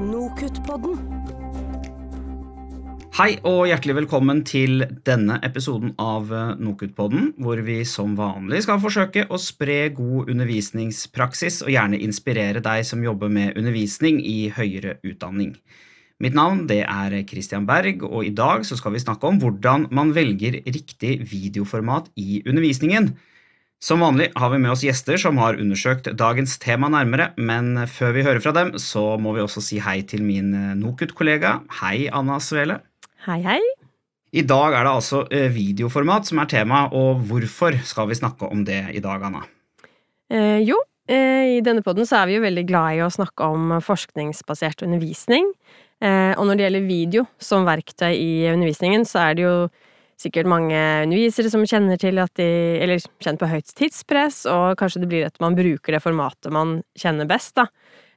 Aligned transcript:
Nokutt-podden. 0.00 0.96
Hei 3.18 3.34
og 3.44 3.66
hjertelig 3.68 3.98
velkommen 3.98 4.38
til 4.48 4.86
denne 5.04 5.36
episoden 5.44 5.90
av 6.00 6.30
eh, 6.32 6.54
Nokutt-podden, 6.56 7.34
hvor 7.44 7.60
vi 7.66 7.82
som 7.84 8.14
vanlig 8.16 8.62
skal 8.64 8.80
forsøke 8.80 9.26
å 9.28 9.36
spre 9.36 9.90
god 9.92 10.32
undervisningspraksis 10.32 11.60
og 11.66 11.74
gjerne 11.74 12.00
inspirere 12.00 12.62
deg 12.64 12.86
som 12.88 13.04
jobber 13.04 13.28
med 13.28 13.60
undervisning 13.60 14.22
i 14.24 14.48
høyere 14.56 14.96
utdanning. 15.04 15.52
Mitt 16.24 16.38
navn 16.38 16.64
det 16.70 16.80
er 16.86 17.18
Christian 17.28 17.68
Berg, 17.68 18.00
og 18.08 18.24
i 18.24 18.32
dag 18.32 18.64
så 18.64 18.80
skal 18.80 18.96
vi 18.96 19.04
snakke 19.04 19.28
om 19.28 19.36
hvordan 19.42 19.90
man 19.92 20.14
velger 20.16 20.62
riktig 20.64 21.18
videoformat 21.28 22.08
i 22.16 22.40
undervisningen. 22.46 23.12
Som 23.80 24.02
vanlig 24.04 24.26
har 24.36 24.50
vi 24.52 24.58
med 24.60 24.74
oss 24.74 24.82
gjester 24.84 25.16
som 25.16 25.38
har 25.40 25.56
undersøkt 25.56 26.10
dagens 26.20 26.58
tema 26.60 26.90
nærmere, 26.92 27.30
men 27.40 27.78
før 27.88 28.12
vi 28.12 28.24
hører 28.26 28.42
fra 28.44 28.52
dem, 28.52 28.74
så 28.76 29.14
må 29.16 29.32
vi 29.32 29.40
også 29.40 29.62
si 29.64 29.78
hei 29.80 30.02
til 30.04 30.20
min 30.20 30.50
eh, 30.52 30.74
NOKUT-kollega. 30.76 31.54
Hei, 31.78 32.10
Anna 32.12 32.36
Svele. 32.44 32.76
Hei, 33.24 33.38
hei. 33.46 33.56
I 34.36 34.44
dag 34.44 34.76
er 34.76 34.84
det 34.84 34.92
altså 34.92 35.22
eh, 35.32 35.48
videoformat 35.54 36.28
som 36.28 36.42
er 36.44 36.52
tema, 36.52 36.82
og 36.92 37.24
hvorfor 37.30 37.80
skal 37.88 38.12
vi 38.12 38.20
snakke 38.20 38.52
om 38.52 38.66
det 38.68 38.82
i 38.92 39.00
dag, 39.00 39.24
Anna? 39.30 39.46
Eh, 40.28 40.60
jo, 40.60 40.76
eh, 41.08 41.56
i 41.56 41.64
denne 41.64 41.80
podden 41.80 42.04
så 42.04 42.20
er 42.20 42.28
vi 42.28 42.36
jo 42.36 42.44
veldig 42.44 42.68
glad 42.68 42.98
i 42.98 43.04
å 43.06 43.08
snakke 43.16 43.48
om 43.48 43.78
forskningsbasert 43.80 44.84
undervisning. 44.84 45.48
Eh, 46.04 46.34
og 46.36 46.44
når 46.44 46.60
det 46.60 46.68
gjelder 46.68 46.90
video 46.92 47.24
som 47.40 47.64
verktøy 47.64 48.12
i 48.12 48.32
undervisningen, 48.52 49.08
så 49.08 49.30
er 49.30 49.40
det 49.40 49.48
jo 49.48 49.56
sikkert 50.20 50.50
mange 50.50 50.76
undervisere 50.76 51.50
som 51.52 51.64
kjenner 51.66 52.00
til 52.00 52.20
at 52.20 52.32
de 52.38 52.48
Eller 52.80 53.00
kjenner 53.22 53.40
på 53.40 53.50
høyt 53.50 53.72
tidspress, 53.76 54.44
og 54.50 54.76
kanskje 54.80 55.02
det 55.04 55.10
blir 55.10 55.26
at 55.26 55.40
man 55.42 55.56
bruker 55.58 55.96
det 55.96 56.04
formatet 56.04 56.52
man 56.54 56.80
kjenner 56.98 57.28
best, 57.30 57.56
da. 57.58 57.68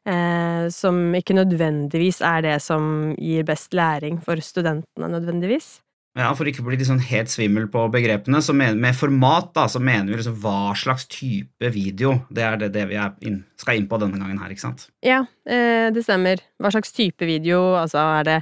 Eh, 0.03 0.67
som 0.73 0.97
ikke 1.16 1.35
nødvendigvis 1.38 2.20
er 2.27 2.44
det 2.44 2.58
som 2.63 3.13
gir 3.16 3.45
best 3.47 3.71
læring 3.73 4.20
for 4.23 4.41
studentene, 4.44 5.08
nødvendigvis. 5.08 5.77
Ja, 6.14 6.30
For 6.38 6.45
ikke 6.45 6.61
å 6.61 6.67
bli 6.67 6.77
liksom 6.77 7.00
helt 7.02 7.31
svimmel 7.31 7.66
på 7.73 7.88
begrepene, 7.94 8.38
så 8.45 8.53
med, 8.53 8.77
med 8.77 8.94
format 8.94 9.49
da, 9.55 9.66
så 9.72 9.80
mener 9.81 10.11
vi 10.11 10.20
liksom 10.20 10.36
hva 10.44 10.75
slags 10.77 11.08
type 11.09 11.72
video. 11.73 12.20
Det 12.30 12.44
er 12.45 12.59
det, 12.61 12.70
det 12.75 12.83
vi 12.92 12.99
inn, 13.25 13.39
skal 13.58 13.80
inn 13.80 13.88
på 13.89 13.97
denne 14.02 14.20
gangen 14.22 14.38
her, 14.44 14.52
ikke 14.53 14.66
sant? 14.67 14.86
Ja, 15.05 15.23
eh, 15.49 15.88
det 15.95 16.05
stemmer. 16.05 16.44
Hva 16.61 16.73
slags 16.75 16.94
type 16.94 17.25
video? 17.25 17.64
Altså, 17.80 18.03
er 18.20 18.30
det 18.30 18.38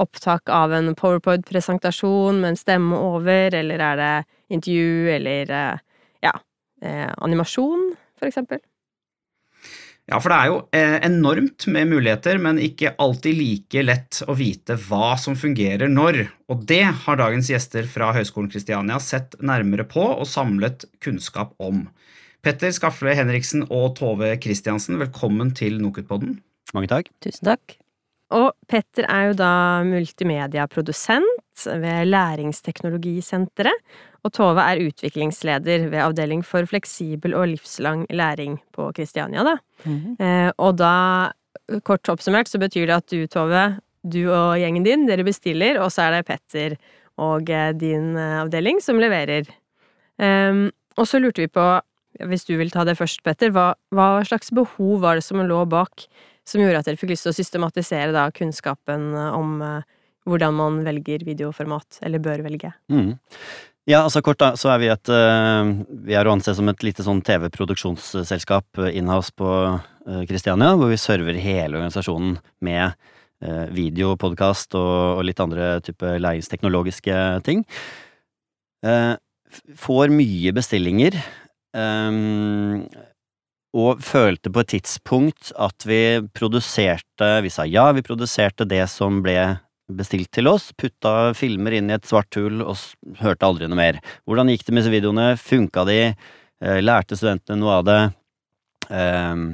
opptak 0.00 0.50
av 0.52 0.74
en 0.76 0.94
powerpoint-presentasjon 0.98 2.40
med 2.42 2.52
en 2.52 2.60
stemme 2.60 3.00
over, 3.00 3.54
eller 3.54 3.82
er 3.90 4.00
det 4.00 4.14
intervju, 4.56 5.10
eller 5.16 5.52
eh, 5.58 5.84
ja, 6.26 6.32
eh, 6.82 7.12
animasjon, 7.16 7.92
for 8.18 8.30
eksempel? 8.30 8.62
Ja, 10.06 10.20
for 10.22 10.30
det 10.30 10.36
er 10.38 10.50
jo 10.52 10.58
eh, 10.76 10.96
enormt 11.08 11.66
med 11.74 11.90
muligheter, 11.90 12.38
men 12.38 12.60
ikke 12.62 12.92
alltid 13.02 13.40
like 13.40 13.82
lett 13.82 14.20
å 14.30 14.36
vite 14.38 14.76
hva 14.86 15.16
som 15.18 15.34
fungerer 15.38 15.90
når. 15.90 16.20
Og 16.52 16.62
det 16.70 16.84
har 17.02 17.18
dagens 17.18 17.50
gjester 17.50 17.88
fra 17.90 18.12
Høgskolen 18.14 18.52
Kristiania 18.52 19.00
sett 19.02 19.34
nærmere 19.42 19.88
på 19.88 20.04
og 20.12 20.28
samlet 20.30 20.86
kunnskap 21.02 21.56
om. 21.58 21.88
Petter 22.46 22.70
Skafle 22.70 23.16
Henriksen 23.18 23.66
og 23.66 23.96
Tove 23.98 24.30
Kristiansen, 24.38 25.00
velkommen 25.02 25.50
til 25.58 25.80
Nokutpodden. 25.82 26.38
Mange 26.76 26.92
takk. 26.92 27.10
Tusen 27.26 27.50
takk. 27.50 27.74
Og 28.34 28.50
Petter 28.66 29.06
er 29.06 29.28
jo 29.28 29.36
da 29.38 29.52
multimediaprodusent 29.86 31.66
ved 31.78 32.08
Læringsteknologisenteret, 32.10 33.84
og 34.26 34.32
Tove 34.34 34.62
er 34.66 34.82
utviklingsleder 34.82 35.86
ved 35.92 36.02
Avdeling 36.02 36.42
for 36.44 36.66
fleksibel 36.66 37.36
og 37.38 37.52
livslang 37.52 38.02
læring 38.10 38.58
på 38.74 38.90
Kristiania, 38.96 39.44
da. 39.46 39.54
Mm. 39.84 40.16
Eh, 40.18 40.50
og 40.58 40.78
da, 40.80 41.30
kort 41.86 42.10
oppsummert, 42.10 42.50
så 42.50 42.58
betyr 42.58 42.90
det 42.90 42.96
at 42.98 43.14
du, 43.14 43.20
Tove, 43.30 43.64
du 44.02 44.24
og 44.26 44.58
gjengen 44.58 44.86
din, 44.86 45.06
dere 45.06 45.26
bestiller, 45.26 45.78
og 45.78 45.92
så 45.94 46.08
er 46.08 46.16
det 46.16 46.26
Petter 46.26 46.76
og 47.22 47.46
eh, 47.48 47.70
din 47.78 48.16
eh, 48.18 48.40
avdeling 48.42 48.82
som 48.82 48.98
leverer. 49.00 49.46
Ehm, 50.18 50.68
og 50.98 51.06
så 51.06 51.22
lurte 51.22 51.44
vi 51.44 51.52
på, 51.52 51.66
hvis 52.26 52.48
du 52.48 52.56
vil 52.58 52.72
ta 52.74 52.82
det 52.88 52.98
først, 52.98 53.22
Petter, 53.22 53.54
hva, 53.54 53.74
hva 53.94 54.24
slags 54.26 54.50
behov 54.50 54.98
var 55.04 55.20
det 55.20 55.24
som 55.28 55.38
lå 55.46 55.62
bak 55.70 56.08
som 56.46 56.62
gjorde 56.62 56.80
at 56.80 56.88
dere 56.88 56.98
fikk 57.00 57.12
lyst 57.12 57.26
til 57.26 57.34
å 57.34 57.36
systematisere 57.36 58.14
da 58.14 58.28
kunnskapen 58.34 59.10
om 59.16 59.56
eh, 59.64 59.96
hvordan 60.26 60.54
man 60.58 60.82
velger 60.86 61.24
videoformat, 61.26 62.00
eller 62.06 62.22
bør 62.22 62.44
velge? 62.46 62.72
Mm. 62.92 63.16
Ja, 63.86 64.00
altså 64.02 64.22
kort 64.26 64.40
da, 64.42 64.52
så 64.58 64.72
er 64.72 64.80
vi 64.82 64.88
et 64.90 65.10
eh, 65.14 65.68
Vi 66.08 66.16
er 66.18 66.26
å 66.26 66.32
anse 66.34 66.54
som 66.58 66.66
et 66.70 66.82
lite 66.82 67.04
sånn 67.06 67.22
TV-produksjonsselskap 67.26 68.82
inhouse 68.90 69.34
på 69.36 69.50
Kristiania, 70.26 70.74
hvor 70.78 70.90
vi 70.92 70.98
server 71.02 71.38
hele 71.42 71.80
organisasjonen 71.80 72.36
med 72.62 72.94
video, 73.74 74.14
podkast 74.16 74.72
og, 74.78 75.18
litt 75.26 75.40
andre 75.42 75.80
type 75.84 76.12
læringsteknologiske 76.22 77.16
ting. 77.44 77.64
Får 79.82 80.14
mye 80.14 80.54
bestillinger. 80.56 81.18
Og 83.74 84.02
følte 84.04 84.52
på 84.52 84.62
et 84.62 84.72
tidspunkt 84.76 85.50
at 85.58 85.84
vi 85.88 86.20
produserte 86.36 87.30
Vi 87.44 87.50
sa 87.52 87.66
ja, 87.68 87.90
vi 87.92 88.04
produserte 88.06 88.68
det 88.68 88.84
som 88.92 89.22
ble 89.24 89.58
bestilt 89.86 90.32
til 90.34 90.48
oss, 90.50 90.72
putta 90.74 91.30
filmer 91.38 91.76
inn 91.76 91.92
i 91.92 91.94
et 91.94 92.06
svart 92.08 92.34
hull 92.34 92.64
og 92.64 93.20
hørte 93.20 93.46
aldri 93.46 93.68
noe 93.70 93.78
mer. 93.78 94.00
Hvordan 94.26 94.50
gikk 94.50 94.64
det 94.66 94.74
med 94.74 94.82
disse 94.82 94.90
videoene? 94.90 95.26
Funka 95.38 95.84
de? 95.86 96.00
Eh, 96.58 96.80
lærte 96.82 97.14
studentene 97.14 97.60
noe 97.60 97.76
av 97.76 97.84
det? 97.86 98.00
Ehm, 98.90 99.44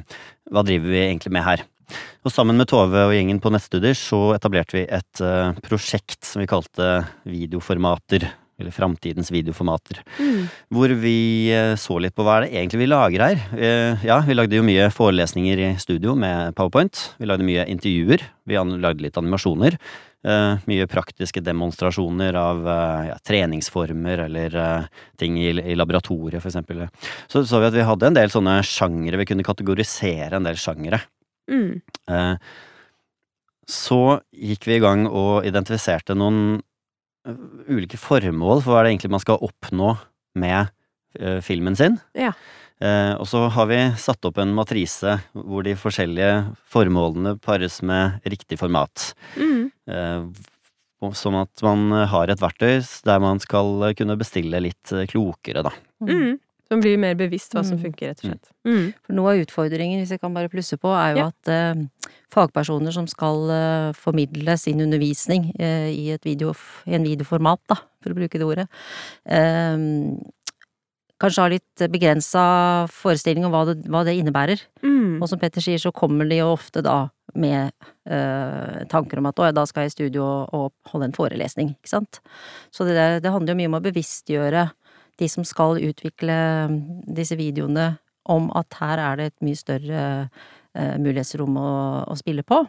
hva 0.49 0.65
driver 0.65 0.93
vi 0.93 1.03
egentlig 1.05 1.35
med 1.37 1.45
her? 1.45 1.67
Og 2.25 2.33
sammen 2.33 2.57
med 2.57 2.71
Tove 2.71 3.05
og 3.09 3.13
gjengen 3.13 3.43
på 3.43 3.53
nettstudier 3.53 3.97
så 3.99 4.31
etablerte 4.37 4.79
vi 4.79 4.87
et 4.87 5.21
uh, 5.25 5.53
prosjekt 5.67 6.23
som 6.25 6.41
vi 6.41 6.49
kalte 6.49 7.03
Videoformater 7.29 8.29
eller 8.63 8.75
framtidens 8.75 9.31
videoformater. 9.35 10.01
Mm. 10.19 10.47
Hvor 10.73 10.95
vi 11.03 11.17
eh, 11.55 11.75
så 11.81 11.99
litt 12.03 12.15
på 12.17 12.25
hva 12.27 12.39
er 12.39 12.47
det 12.47 12.55
egentlig 12.55 12.85
vi 12.85 12.91
lager 12.91 13.27
her. 13.27 13.43
Eh, 13.57 14.07
ja, 14.07 14.21
vi 14.27 14.37
lagde 14.37 14.59
jo 14.59 14.67
mye 14.67 14.89
forelesninger 14.95 15.61
i 15.67 15.69
studio 15.83 16.15
med 16.19 16.55
Powerpoint. 16.59 17.03
Vi 17.19 17.29
lagde 17.29 17.47
mye 17.47 17.67
intervjuer. 17.73 18.25
Vi 18.49 18.59
lagde 18.59 19.05
litt 19.05 19.21
animasjoner. 19.21 19.79
Uh, 20.23 20.55
mye 20.71 20.85
praktiske 20.87 21.41
demonstrasjoner 21.43 22.37
av 22.39 22.61
ja, 23.09 23.17
treningsformer 23.27 24.21
eller 24.29 24.55
ting 25.19 25.35
i, 25.41 25.49
i, 25.51 25.75
laboratoriet, 25.75 26.39
for 26.39 26.47
eksempel. 26.47 26.85
Så 27.27 27.43
så 27.43 27.59
vi 27.59 27.67
at 27.67 27.75
vi 27.75 27.89
hadde 27.89 28.07
en 28.07 28.19
del 28.21 28.31
sånne 28.31 28.61
sjangere. 28.63 29.19
Vi 29.19 29.27
kunne 29.33 29.47
kategorisere 29.47 30.39
en 30.39 30.47
del 30.47 30.61
sjangere. 30.63 31.03
Mm. 31.51 31.83
så 33.67 33.99
gikk 34.31 34.69
vi 34.69 34.77
i 34.77 34.83
gang 34.85 35.09
og 35.11 35.43
identifiserte 35.49 36.15
noen 36.15 36.61
ulike 37.69 37.99
formål 38.01 38.63
for 38.63 38.73
hva 38.73 38.81
er 38.81 38.89
det 38.89 38.95
egentlig 38.95 39.13
man 39.15 39.23
skal 39.23 39.43
oppnå 39.45 39.95
med 40.39 40.73
uh, 41.21 41.41
filmen 41.45 41.77
sin. 41.79 41.99
Ja. 42.19 42.33
Uh, 42.83 43.15
og 43.21 43.27
så 43.31 43.45
har 43.55 43.69
vi 43.71 43.81
satt 44.01 44.25
opp 44.27 44.41
en 44.43 44.55
matrise 44.57 45.19
hvor 45.37 45.63
de 45.67 45.77
forskjellige 45.79 46.33
formålene 46.73 47.37
pares 47.43 47.79
med 47.87 48.25
riktig 48.27 48.59
format. 48.63 49.13
Mm. 49.37 49.69
Uh, 49.87 51.13
sånn 51.19 51.37
at 51.41 51.63
man 51.67 51.91
har 52.11 52.31
et 52.31 52.43
verktøy 52.43 52.81
der 53.07 53.23
man 53.23 53.41
skal 53.43 53.89
kunne 53.99 54.19
bestille 54.19 54.61
litt 54.63 54.93
klokere, 55.11 55.65
da. 55.67 55.73
Mm. 56.07 56.39
Som 56.73 56.81
blir 56.81 56.97
mer 57.01 57.15
bevisst 57.21 57.53
hva 57.53 57.63
som 57.69 57.77
Mm. 57.77 57.83
funker, 57.85 58.09
rett 58.15 58.25
og 58.25 58.31
slett. 58.33 58.51
Mm. 58.65 58.87
For 59.05 59.13
noe 59.19 59.35
av 59.35 59.43
utfordringen, 59.45 60.01
hvis 60.01 60.15
jeg 60.17 60.21
kan 60.23 60.33
bare 60.35 60.49
plusse 60.49 60.79
på, 60.81 60.89
er 60.97 61.13
jo 61.15 61.21
Ja. 61.21 61.27
at 61.29 61.53
eh, 61.53 61.85
fagpersoner 62.33 62.93
som 62.97 63.07
skal 63.07 63.51
eh, 63.53 63.93
formidle 63.93 64.57
sin 64.59 64.81
undervisning 64.81 65.51
eh, 65.61 65.91
i, 65.93 66.11
et 66.17 66.25
video, 66.25 66.55
i 66.89 66.95
en 66.97 67.05
videoformat, 67.05 67.61
da, 67.69 67.77
for 68.03 68.15
å 68.15 68.17
bruke 68.17 68.41
det 68.41 68.47
ordet, 68.49 68.69
kanskje 71.23 71.43
har 71.45 71.53
litt 71.55 71.83
begrensa 71.93 72.43
forestilling 72.91 73.45
om 73.47 73.53
hva 73.55 73.63
det, 73.69 73.77
hva 73.87 74.01
det 74.07 74.17
innebærer. 74.19 74.63
Mm. 74.83 75.21
Og 75.23 75.29
som 75.31 75.39
Petter 75.39 75.63
sier, 75.63 75.79
så 75.79 75.93
kommer 75.95 76.27
de 76.29 76.41
jo 76.41 76.49
ofte 76.57 76.83
da 76.83 77.11
med 77.39 77.71
eh, 78.11 78.83
tanker 78.91 79.21
om 79.23 79.29
at 79.31 79.39
å, 79.39 79.47
ja, 79.47 79.53
da 79.55 79.63
skal 79.69 79.87
jeg 79.87 79.93
i 79.93 79.95
studio 79.95 80.25
og, 80.27 80.51
og 80.53 80.93
holde 80.93 81.07
en 81.09 81.15
forelesning, 81.17 81.77
ikke 81.79 81.93
sant. 81.95 82.19
Så 82.75 82.85
det, 82.89 83.23
det 83.23 83.31
handler 83.33 83.55
jo 83.55 83.61
mye 83.63 83.71
om 83.71 83.79
å 83.79 83.85
bevisstgjøre 83.87 84.65
de 85.21 85.29
som 85.29 85.45
skal 85.47 85.81
utvikle 85.83 86.37
mm, 86.71 86.79
disse 87.17 87.37
videoene 87.39 87.97
om 88.31 88.49
at 88.59 88.79
her 88.79 89.03
er 89.03 89.19
det 89.19 89.31
et 89.31 89.45
mye 89.45 89.59
større 89.59 90.03
eh, 90.23 90.95
mulighetsrom 91.03 91.59
å, 91.59 91.73
å 92.07 92.17
spille 92.19 92.45
på. 92.47 92.63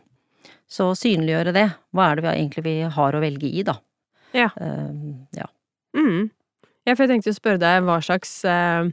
Så 0.69 0.91
synliggjøre 0.97 1.53
det. 1.55 1.67
Hva 1.93 2.09
er 2.09 2.19
det 2.19 2.25
vi 2.25 2.33
egentlig 2.33 2.65
vi 2.65 2.75
har 2.95 3.15
å 3.15 3.21
velge 3.23 3.49
i, 3.49 3.63
da. 3.65 3.77
Ja. 4.33 4.49
Uh, 4.57 5.21
ja. 5.37 5.45
Mm. 5.93 6.31
Ja, 6.87 6.95
for 6.95 7.05
jeg 7.05 7.13
tenkte 7.13 7.31
å 7.31 7.37
spørre 7.37 7.61
deg 7.61 7.85
hva 7.85 7.99
slags 8.03 8.31
uh, 8.49 8.89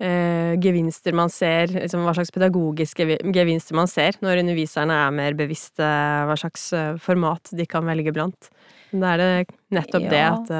gevinster 0.00 1.14
man 1.14 1.30
ser, 1.30 1.68
liksom 1.74 2.06
hva 2.06 2.14
slags 2.16 2.32
pedagogiske 2.32 3.04
gevinster 3.36 3.76
man 3.76 3.90
ser 3.92 4.16
når 4.24 4.40
underviserne 4.40 4.96
er 4.96 5.12
mer 5.14 5.36
bevisste 5.36 5.84
hva 5.84 6.36
slags 6.40 6.70
format 7.04 7.52
de 7.52 7.68
kan 7.68 7.84
velge 7.86 8.14
blant. 8.16 8.48
Da 8.90 9.12
er 9.12 9.20
det 9.20 9.58
nettopp 9.76 10.08
det 10.08 10.24
at 10.24 10.54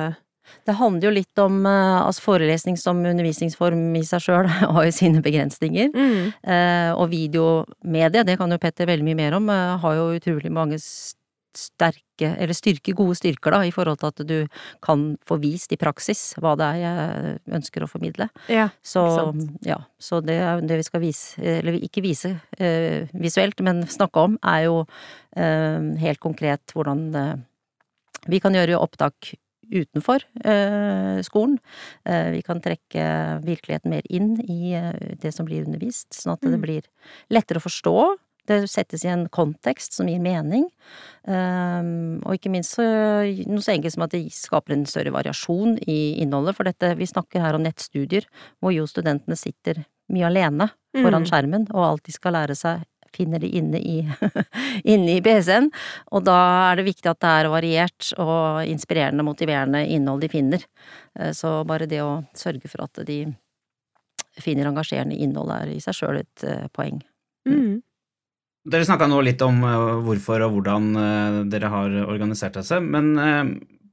Det 0.67 0.76
handler 0.79 1.08
jo 1.08 1.14
litt 1.14 1.43
om 1.43 1.62
eh, 1.69 2.00
altså 2.00 2.26
forelesning 2.26 2.76
som 2.81 3.00
undervisningsform 3.05 3.97
i 3.99 4.05
seg 4.06 4.25
sjøl 4.26 4.50
har 4.75 4.82
jo 4.87 4.94
sine 4.94 5.23
begrensninger. 5.25 5.93
Mm. 5.94 6.32
Eh, 6.43 6.91
og 6.94 7.11
videomedie, 7.12 8.26
det 8.26 8.38
kan 8.41 8.52
jo 8.52 8.61
Petter 8.61 8.91
veldig 8.91 9.08
mye 9.08 9.20
mer 9.23 9.38
om, 9.41 9.49
eh, 9.52 9.79
har 9.85 9.99
jo 9.99 10.12
utrolig 10.19 10.52
mange 10.55 10.79
sterke, 11.56 12.29
eller 12.38 12.55
styrke, 12.55 12.93
gode 12.94 13.17
styrker 13.19 13.55
da, 13.55 13.61
i 13.67 13.73
forhold 13.75 14.00
til 14.00 14.11
at 14.11 14.23
du 14.29 14.37
kan 14.85 15.17
få 15.26 15.38
vist 15.43 15.73
i 15.75 15.79
praksis 15.81 16.35
hva 16.41 16.55
det 16.58 16.69
er 16.76 16.81
jeg 16.85 17.32
ønsker 17.58 17.85
å 17.85 17.91
formidle. 17.91 18.29
Ja, 18.53 18.69
Så, 18.82 19.03
ja, 19.67 19.81
så 19.99 20.20
det 20.25 20.38
det 20.69 20.81
vi 20.81 20.87
skal 20.87 21.03
vise, 21.03 21.41
eller 21.43 21.79
ikke 21.81 22.05
vise 22.05 22.37
eh, 22.58 23.11
visuelt, 23.12 23.61
men 23.67 23.82
snakke 23.91 24.26
om, 24.31 24.38
er 24.46 24.67
jo 24.69 24.82
eh, 25.37 25.81
helt 26.05 26.23
konkret 26.23 26.75
hvordan 26.76 27.06
eh, 27.19 27.37
vi 28.31 28.41
kan 28.43 28.55
gjøre 28.55 28.79
opptak 28.79 29.35
utenfor 29.70 30.25
eh, 30.44 31.20
skolen. 31.26 31.58
Eh, 32.05 32.31
vi 32.37 32.43
kan 32.43 32.61
trekke 32.61 33.05
virkeligheten 33.46 33.90
mer 33.90 34.02
inn 34.11 34.34
i 34.44 34.75
eh, 34.75 35.14
det 35.20 35.32
som 35.34 35.46
blir 35.46 35.64
undervist, 35.67 36.11
sånn 36.12 36.34
at 36.34 36.40
det 36.43 36.50
Mm. 36.58 36.61
blir 36.62 36.82
lettere 37.31 37.58
å 37.61 37.67
forstå. 37.67 38.17
Det 38.46 38.64
settes 38.69 39.05
i 39.05 39.08
en 39.08 39.28
kontekst 39.28 39.93
som 39.94 40.08
gir 40.08 40.19
mening. 40.19 40.64
Og 41.28 42.32
ikke 42.34 42.50
minst 42.50 42.78
noe 42.81 43.62
så 43.62 43.75
enkelt 43.76 43.94
som 43.94 44.02
at 44.02 44.11
det 44.11 44.25
skaper 44.34 44.72
en 44.75 44.87
større 44.87 45.12
variasjon 45.14 45.76
i 45.87 46.17
innholdet. 46.22 46.56
For 46.56 46.64
dette, 46.67 46.96
vi 46.99 47.06
snakker 47.06 47.40
her 47.44 47.55
om 47.55 47.62
nettstudier, 47.62 48.26
hvor 48.61 48.75
jo 48.75 48.88
studentene 48.90 49.37
sitter 49.38 49.84
mye 50.11 50.26
alene 50.26 50.70
foran 50.96 51.22
Mm. 51.22 51.28
skjermen, 51.31 51.69
og 51.70 51.84
alt 51.84 52.02
de 52.05 52.12
skal 52.12 52.32
lære 52.32 52.56
seg 52.56 52.82
finner 53.16 53.42
de 53.42 53.50
inne 53.58 53.80
i, 53.80 53.98
inne 54.92 55.16
i 55.16 55.22
PC-en. 55.24 55.68
Og 56.14 56.24
da 56.28 56.38
er 56.70 56.80
det 56.80 56.86
viktig 56.88 57.10
at 57.10 57.20
det 57.24 57.34
er 57.40 57.50
variert 57.52 58.10
og 58.20 58.64
inspirerende, 58.70 59.26
motiverende 59.26 59.84
innhold 59.86 60.24
de 60.24 60.30
finner. 60.32 60.66
Eh, 61.18 61.32
Så 61.36 61.60
bare 61.68 61.88
det 61.90 62.02
å 62.04 62.22
sørge 62.36 62.70
for 62.70 62.86
at 62.86 63.02
de 63.06 63.22
finner 64.40 64.70
engasjerende 64.70 65.18
innhold 65.18 65.52
er 65.56 65.74
i 65.74 65.80
seg 65.82 65.96
sjøl 65.96 66.22
et 66.22 66.46
eh, 66.46 66.66
poeng. 66.72 67.00
Mm. 67.48 67.80
Dere 68.70 68.86
snakka 68.86 69.08
nå 69.08 69.20
litt 69.24 69.42
om 69.42 69.62
eh, 69.64 69.90
hvorfor 70.06 70.46
og 70.46 70.56
hvordan 70.58 70.90
dere 71.52 71.70
har 71.72 72.00
organisert 72.06 72.58
dere, 72.60 72.80
men, 72.84 73.14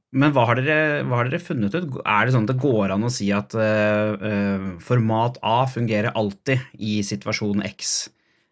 men 0.08 0.32
hva, 0.32 0.46
har 0.48 0.56
dere, 0.60 1.02
hva 1.04 1.20
har 1.20 1.28
dere 1.28 1.42
funnet 1.42 1.74
ut? 1.74 1.98
Er 2.00 2.26
det 2.28 2.32
sånn 2.32 2.46
at 2.46 2.54
det 2.54 2.62
går 2.62 2.94
an 2.94 3.04
å 3.04 3.10
si 3.12 3.28
at 3.34 3.52
eh, 3.60 4.12
eh, 4.30 4.68
format 4.80 5.36
A 5.44 5.58
fungerer 5.68 6.14
alltid 6.16 6.62
i 6.80 7.00
situasjon 7.04 7.60
X? 7.66 8.08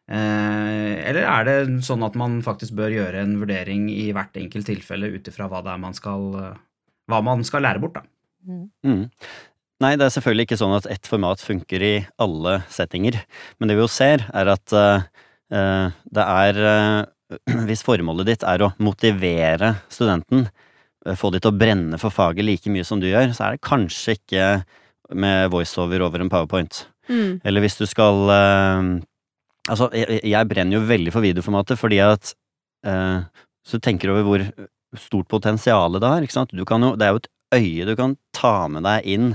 Eh, 0.06 0.92
eller 1.08 1.24
er 1.26 1.46
det 1.48 1.56
sånn 1.82 2.04
at 2.06 2.14
man 2.18 2.38
faktisk 2.46 2.76
bør 2.78 2.94
gjøre 2.94 3.24
en 3.24 3.34
vurdering 3.40 3.88
i 3.90 4.12
hvert 4.14 4.36
enkelt 4.38 4.68
tilfelle 4.70 5.10
ut 5.16 5.26
ifra 5.26 5.48
hva 5.50 5.64
er 5.66 5.80
man 5.82 5.96
skal, 5.98 6.28
eh, 6.38 6.60
hva 7.10 7.22
man 7.26 7.42
skal 7.46 7.66
lære 7.66 7.82
bort, 7.82 7.98
da? 7.98 8.06
Mm. 8.46 9.08
Nei, 9.82 9.92
det 9.98 10.06
er 10.06 10.12
selvfølgelig 10.14 10.46
ikke 10.46 10.60
sånn 10.60 10.76
at 10.78 10.86
ett 10.88 11.08
format 11.10 11.42
funker 11.42 11.82
i 11.84 11.94
alle 12.22 12.60
settinger, 12.72 13.18
men 13.58 13.68
det 13.68 13.76
vi 13.76 13.82
jo 13.82 13.90
ser, 13.92 14.24
er 14.32 14.52
at 14.54 14.72
eh, 14.72 15.08
eh, 15.52 15.98
det 16.16 16.28
er 16.46 16.62
uh, 16.64 17.02
Hvis 17.66 17.82
formålet 17.82 18.28
ditt 18.28 18.44
er 18.46 18.62
å 18.62 18.70
motivere 18.78 19.72
studenten, 19.90 20.46
uh, 21.04 21.16
få 21.18 21.32
de 21.34 21.42
til 21.42 21.50
å 21.50 21.58
brenne 21.58 21.98
for 21.98 22.14
faget 22.14 22.46
like 22.46 22.70
mye 22.70 22.86
som 22.86 23.02
du 23.02 23.08
gjør, 23.10 23.34
så 23.34 23.48
er 23.48 23.56
det 23.56 23.66
kanskje 23.66 24.14
ikke 24.20 24.46
med 25.18 25.50
voiceover 25.50 26.06
over 26.06 26.22
en 26.22 26.30
powerpoint. 26.30 26.86
Mm. 27.10 27.42
Eller 27.46 27.62
hvis 27.62 27.76
du 27.78 27.84
skal 27.86 28.24
Altså, 29.66 29.88
jeg, 29.96 30.20
jeg 30.30 30.48
brenner 30.50 30.78
jo 30.78 30.86
veldig 30.86 31.12
for 31.14 31.24
videoformatet 31.26 31.80
fordi 31.80 31.98
at 32.04 32.32
eh, 32.86 33.24
Så 33.66 33.80
du 33.80 33.82
tenker 33.86 34.12
over 34.12 34.26
hvor 34.26 34.44
stort 34.96 35.28
potensial 35.28 35.98
det 35.98 36.06
har, 36.06 36.22
ikke 36.22 36.36
sant. 36.38 36.54
Du 36.54 36.64
kan 36.68 36.84
jo, 36.86 36.94
det 36.96 37.06
er 37.08 37.14
jo 37.16 37.22
et 37.24 37.32
øye 37.56 37.86
du 37.88 37.94
kan 37.98 38.16
ta 38.36 38.68
med 38.70 38.86
deg 38.86 39.06
inn 39.16 39.30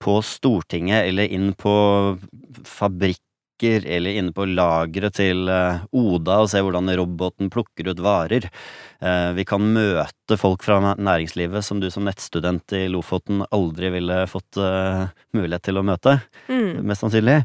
på 0.00 0.18
Stortinget 0.24 1.06
eller 1.10 1.28
inn 1.30 1.52
på 1.60 1.72
fabrikker 2.66 3.84
eller 3.84 4.16
inne 4.16 4.32
på 4.32 4.46
lageret 4.48 5.18
til 5.18 5.48
eh, 5.52 5.82
Oda 5.92 6.38
og 6.40 6.48
se 6.48 6.62
hvordan 6.64 6.88
roboten 6.96 7.50
plukker 7.52 7.90
ut 7.92 8.00
varer. 8.00 8.46
Eh, 9.04 9.30
vi 9.36 9.44
kan 9.48 9.66
møte 9.74 10.38
folk 10.40 10.64
fra 10.64 10.78
næringslivet 10.96 11.64
som 11.66 11.82
du 11.82 11.90
som 11.92 12.06
nettstudent 12.08 12.72
i 12.78 12.86
Lofoten 12.88 13.44
aldri 13.52 13.92
ville 13.98 14.22
fått 14.32 14.56
eh, 14.56 15.04
mulighet 15.36 15.68
til 15.68 15.80
å 15.80 15.84
møte 15.86 16.18
Mm. 16.48 16.80
mest 16.88 17.04
sannsynlig. 17.04 17.42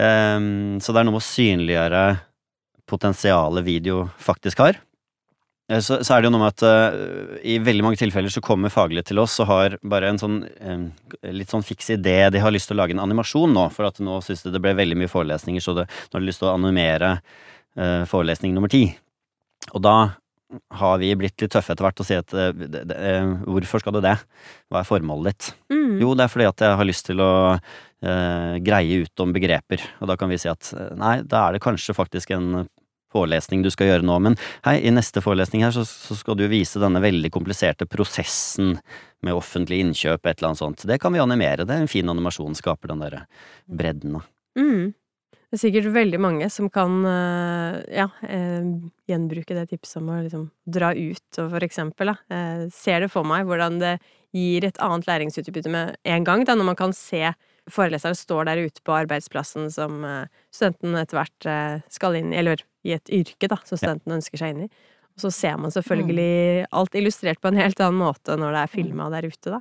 Ehm, 0.00 0.80
så 0.80 0.92
det 0.92 1.02
er 1.02 1.08
noe 1.08 1.18
med 1.18 1.22
å 1.22 1.26
synliggjøre 1.26 2.06
potensialet 2.88 3.64
video 3.66 4.06
faktisk 4.20 4.64
har. 4.64 4.80
Eh, 5.70 5.80
Så, 5.80 6.00
så 6.04 6.14
er 6.14 6.20
det 6.20 6.28
jo 6.28 6.32
noe 6.34 6.42
med 6.42 6.52
at 6.52 6.64
uh, 6.66 7.36
i 7.44 7.58
veldig 7.62 7.84
mange 7.84 8.00
tilfeller 8.00 8.32
så 8.32 8.42
kommer 8.44 8.72
faglige 8.72 9.10
til 9.12 9.20
oss 9.22 9.38
og 9.40 9.48
har 9.48 9.76
bare 9.82 10.10
en 10.10 10.20
sånn 10.20 10.42
um, 10.60 10.88
litt 11.32 11.52
sånn 11.52 11.64
fiks 11.64 11.92
idé. 11.94 12.30
De 12.30 12.42
har 12.42 12.52
lyst 12.52 12.68
til 12.68 12.76
å 12.76 12.82
lage 12.82 12.96
en 12.96 13.04
animasjon 13.04 13.52
nå, 13.54 13.68
for 13.72 13.88
at 13.88 14.00
nå 14.02 14.20
syns 14.24 14.42
de 14.44 14.52
det 14.52 14.60
ble 14.62 14.74
veldig 14.76 14.98
mye 14.98 15.12
forelesninger, 15.12 15.62
så 15.62 15.76
det, 15.76 15.86
nå 15.86 16.18
har 16.18 16.24
de 16.24 16.28
lyst 16.28 16.42
til 16.42 16.50
å 16.50 16.56
animere 16.56 17.14
uh, 17.78 18.02
forelesning 18.10 18.56
nummer 18.56 18.72
ti. 18.72 18.88
Og 19.72 19.80
da 19.84 19.96
har 20.78 20.98
vi 21.00 21.12
blitt 21.18 21.40
litt 21.42 21.52
tøffe 21.52 21.74
etter 21.74 21.86
hvert 21.86 22.02
og 22.02 22.08
si 22.08 22.18
at 22.18 22.34
eh, 22.36 22.52
det, 22.56 22.84
det, 22.90 22.98
eh, 22.98 23.32
hvorfor 23.46 23.82
skal 23.82 23.96
du 23.96 24.02
det? 24.04 24.16
Hva 24.72 24.82
er 24.82 24.88
formålet 24.88 25.32
ditt? 25.32 25.50
Mm. 25.72 25.96
Jo, 26.02 26.12
det 26.18 26.26
er 26.26 26.32
fordi 26.32 26.50
at 26.50 26.64
jeg 26.66 26.78
har 26.80 26.88
lyst 26.88 27.08
til 27.08 27.22
å 27.24 27.32
eh, 27.54 28.60
greie 28.64 29.02
ut 29.04 29.24
om 29.24 29.34
begreper. 29.34 29.84
Og 30.00 30.10
da 30.10 30.18
kan 30.20 30.32
vi 30.32 30.40
si 30.42 30.50
at 30.52 30.72
eh, 30.76 30.94
nei, 31.00 31.18
da 31.24 31.46
er 31.46 31.56
det 31.56 31.64
kanskje 31.64 31.96
faktisk 31.96 32.34
en 32.36 32.64
forelesning 33.12 33.60
du 33.64 33.68
skal 33.72 33.90
gjøre 33.90 34.06
nå, 34.08 34.14
men 34.24 34.38
hei, 34.64 34.78
i 34.88 34.92
neste 34.94 35.20
forelesning 35.20 35.66
her 35.66 35.74
så, 35.74 35.84
så 35.84 36.16
skal 36.16 36.38
du 36.38 36.46
vise 36.48 36.80
denne 36.80 37.02
veldig 37.04 37.28
kompliserte 37.34 37.84
prosessen 37.90 38.78
med 39.22 39.36
offentlig 39.36 39.82
innkjøp, 39.84 40.24
et 40.24 40.38
eller 40.38 40.52
annet 40.52 40.62
sånt. 40.62 40.86
Det 40.88 40.98
kan 41.02 41.12
vi 41.14 41.20
animere. 41.22 41.66
Det 41.68 41.76
er 41.76 41.84
en 41.84 41.92
fin 41.92 42.08
animasjon, 42.08 42.56
skaper 42.58 42.92
den 42.92 43.04
derre 43.04 43.26
bredden. 43.68 44.22
Mm. 44.58 44.92
Det 45.52 45.58
er 45.58 45.66
sikkert 45.66 45.90
veldig 45.92 46.16
mange 46.16 46.46
som 46.48 46.70
kan 46.72 47.02
eh, 47.04 47.74
ja, 47.98 48.06
eh, 48.24 48.68
gjenbruke 49.04 49.52
det 49.52 49.66
tipset 49.68 49.98
om 50.00 50.06
å 50.08 50.22
liksom 50.22 50.46
dra 50.64 50.94
ut 50.96 51.40
og 51.42 51.50
for 51.52 51.66
eksempel 51.66 52.08
da, 52.08 52.14
eh, 52.32 52.62
ser 52.72 53.04
det 53.04 53.10
for 53.12 53.28
meg 53.28 53.44
hvordan 53.44 53.76
det 53.82 53.90
gir 54.32 54.64
et 54.64 54.80
annet 54.80 55.04
læringsutbytte 55.10 55.68
med 55.68 55.98
en 56.08 56.24
gang, 56.24 56.46
da, 56.48 56.56
når 56.56 56.70
man 56.70 56.78
kan 56.78 56.96
se 56.96 57.34
foreleseren 57.68 58.16
står 58.16 58.48
der 58.48 58.62
ute 58.64 58.80
på 58.80 58.96
arbeidsplassen 58.96 59.68
som 59.70 60.00
studenten 60.48 60.96
etter 60.96 61.20
hvert 61.20 61.84
skal 61.92 62.16
inn 62.16 62.32
i, 62.32 62.38
eller 62.40 62.64
i 62.88 62.96
et 62.96 63.12
yrke 63.12 63.52
da, 63.52 63.60
som 63.68 63.76
studenten 63.76 64.16
ønsker 64.16 64.40
seg 64.40 64.54
inn 64.54 64.64
i. 64.64 64.70
Og 65.12 65.26
så 65.26 65.34
ser 65.36 65.60
man 65.60 65.74
selvfølgelig 65.74 66.64
alt 66.72 66.96
illustrert 66.96 67.44
på 67.44 67.52
en 67.52 67.60
helt 67.60 67.84
annen 67.84 68.00
måte 68.00 68.40
når 68.40 68.56
det 68.56 68.64
er 68.64 68.72
filma 68.72 69.12
der 69.12 69.28
ute, 69.28 69.58
da. 69.58 69.60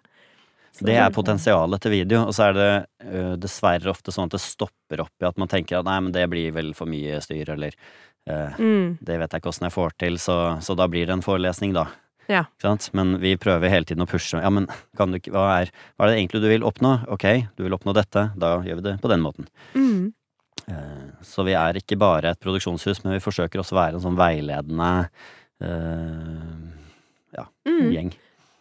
Det 0.79 0.95
er 0.95 1.11
potensialet 1.13 1.83
til 1.83 1.93
video, 1.93 2.23
og 2.27 2.35
så 2.35 2.49
er 2.49 2.55
det 2.57 2.69
uh, 3.05 3.33
dessverre 3.39 3.91
ofte 3.91 4.13
sånn 4.13 4.29
at 4.29 4.37
det 4.37 4.43
stopper 4.43 5.03
opp 5.03 5.23
i 5.23 5.27
at 5.27 5.41
man 5.41 5.51
tenker 5.51 5.79
at 5.79 5.87
nei, 5.87 5.97
men 6.05 6.13
det 6.15 6.23
blir 6.31 6.53
vel 6.55 6.71
for 6.77 6.89
mye 6.89 7.19
styr, 7.23 7.53
eller 7.55 7.75
uh, 8.29 8.55
Mm, 8.57 8.97
det 9.01 9.17
vet 9.17 9.33
jeg 9.33 9.41
ikke 9.41 9.51
åssen 9.51 9.67
jeg 9.67 9.75
får 9.75 9.97
til, 9.99 10.19
så, 10.21 10.37
så 10.63 10.77
da 10.77 10.87
blir 10.91 11.09
det 11.09 11.17
en 11.17 11.25
forelesning, 11.25 11.75
da. 11.75 11.87
Ja. 12.31 12.45
Men 12.95 13.17
vi 13.19 13.33
prøver 13.41 13.71
hele 13.73 13.87
tiden 13.87 14.05
å 14.05 14.07
pushe. 14.07 14.39
Ja, 14.39 14.49
men 14.53 14.69
kan 14.95 15.11
du 15.11 15.17
hva, 15.33 15.49
er, 15.59 15.71
hva 15.97 16.07
er 16.07 16.13
det 16.13 16.21
egentlig 16.21 16.43
du 16.43 16.47
vil 16.47 16.63
oppnå? 16.63 16.93
Ok, 17.11 17.25
du 17.57 17.65
vil 17.65 17.75
oppnå 17.75 17.95
dette, 17.97 18.29
da 18.39 18.53
gjør 18.63 18.79
vi 18.79 18.87
det 18.87 18.97
på 19.03 19.11
den 19.11 19.23
måten. 19.27 19.51
mm, 19.75 20.09
Uh, 20.69 21.07
så 21.25 21.41
vi 21.43 21.55
er 21.57 21.75
ikke 21.79 21.97
bare 21.99 22.29
et 22.31 22.39
produksjonshus, 22.39 22.99
men 23.01 23.15
vi 23.15 23.23
forsøker 23.23 23.59
også 23.59 23.73
å 23.73 23.79
være 23.79 23.97
en 23.97 24.03
sånn 24.03 24.19
veiledende 24.19 24.91
ja, 27.33 27.43
mm. 27.67 27.87
gjeng. 27.91 28.11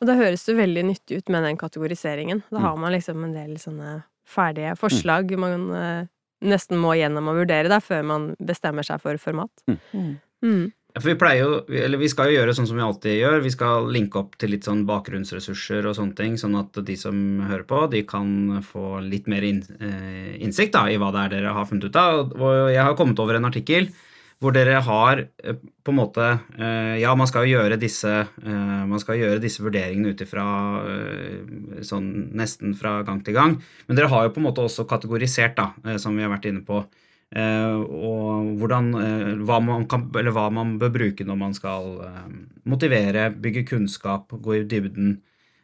Og 0.01 0.09
da 0.09 0.15
høres 0.17 0.45
det 0.49 0.57
veldig 0.57 0.85
nyttig 0.89 1.19
ut 1.21 1.29
med 1.29 1.45
den 1.45 1.59
kategoriseringen. 1.61 2.43
Da 2.51 2.59
Mm. 2.59 2.63
har 2.63 2.77
man 2.77 2.93
liksom 2.93 3.25
en 3.25 3.35
del 3.35 3.57
sånne 3.61 4.03
ferdige 4.27 4.77
forslag 4.79 5.31
man 5.39 5.71
eh, 5.75 6.07
nesten 6.43 6.79
må 6.81 6.95
gjennom 6.97 7.29
og 7.29 7.37
vurdere 7.43 7.69
da, 7.69 7.81
før 7.81 8.05
man 8.05 8.37
bestemmer 8.41 8.83
seg 8.87 9.01
for 9.03 9.17
format. 9.19 9.51
Mm. 9.69 10.21
Mm. 10.43 10.73
Ja, 10.95 11.01
For 11.01 11.11
vi 11.13 11.19
pleier 11.21 11.45
jo, 11.45 11.59
eller 11.69 11.99
vi 11.99 12.09
skal 12.09 12.31
jo 12.33 12.39
gjøre 12.41 12.55
sånn 12.57 12.67
som 12.67 12.77
vi 12.77 12.83
alltid 12.83 13.21
gjør, 13.21 13.43
vi 13.45 13.51
skal 13.51 13.91
linke 13.93 14.17
opp 14.19 14.37
til 14.41 14.51
litt 14.51 14.65
sånn 14.65 14.87
bakgrunnsressurser 14.89 15.87
og 15.87 15.95
sånne 15.95 16.17
ting, 16.17 16.35
sånn 16.41 16.57
at 16.59 16.73
de 16.85 16.97
som 16.97 17.15
hører 17.47 17.63
på, 17.69 17.85
de 17.93 18.03
kan 18.09 18.63
få 18.65 19.01
litt 19.05 19.29
mer 19.29 19.43
eh, 19.45 20.35
innsikt 20.43 20.73
da, 20.73 20.87
i 20.91 20.97
hva 20.97 21.13
det 21.13 21.21
er 21.27 21.35
dere 21.37 21.53
har 21.55 21.67
funnet 21.69 21.85
ut 21.85 21.97
av. 22.01 22.33
Og 22.41 22.73
jeg 22.73 22.83
har 22.83 22.97
kommet 22.97 23.19
over 23.23 23.37
en 23.37 23.45
artikkel 23.51 23.91
hvor 24.41 24.55
dere 24.57 24.81
har 24.85 25.21
eh, 25.45 25.59
på 25.85 25.93
en 25.93 25.99
måte 25.99 26.25
eh, 26.57 26.97
Ja, 27.03 27.13
man 27.19 27.29
skal 27.29 27.47
jo 27.47 27.59
gjøre 27.59 27.79
disse, 27.81 28.11
eh, 28.25 29.13
gjøre 29.21 29.43
disse 29.43 29.63
vurderingene 29.65 30.15
ut 30.15 30.25
ifra 30.25 30.47
sånn 31.85 32.09
nesten 32.37 32.75
fra 32.79 33.01
gang 33.07 33.21
til 33.25 33.37
gang, 33.37 33.59
men 33.87 33.99
dere 33.99 34.11
har 34.13 34.27
jo 34.27 34.35
på 34.35 34.41
en 34.43 34.49
måte 34.49 34.65
også 34.65 34.87
kategorisert, 34.89 35.57
da, 35.61 35.97
som 36.01 36.17
vi 36.17 36.25
har 36.25 36.33
vært 36.33 36.49
inne 36.51 36.65
på. 36.67 36.83
Og 37.31 38.49
hvordan, 38.59 38.89
hva, 39.47 39.59
man 39.63 39.85
kan, 39.89 40.09
eller 40.19 40.35
hva 40.35 40.49
man 40.53 40.75
bør 40.81 40.91
bruke 40.97 41.25
når 41.27 41.39
man 41.39 41.55
skal 41.55 42.01
motivere, 42.69 43.29
bygge 43.31 43.65
kunnskap, 43.71 44.35
gå 44.35 44.57
i 44.59 44.65
dybden. 44.69 45.15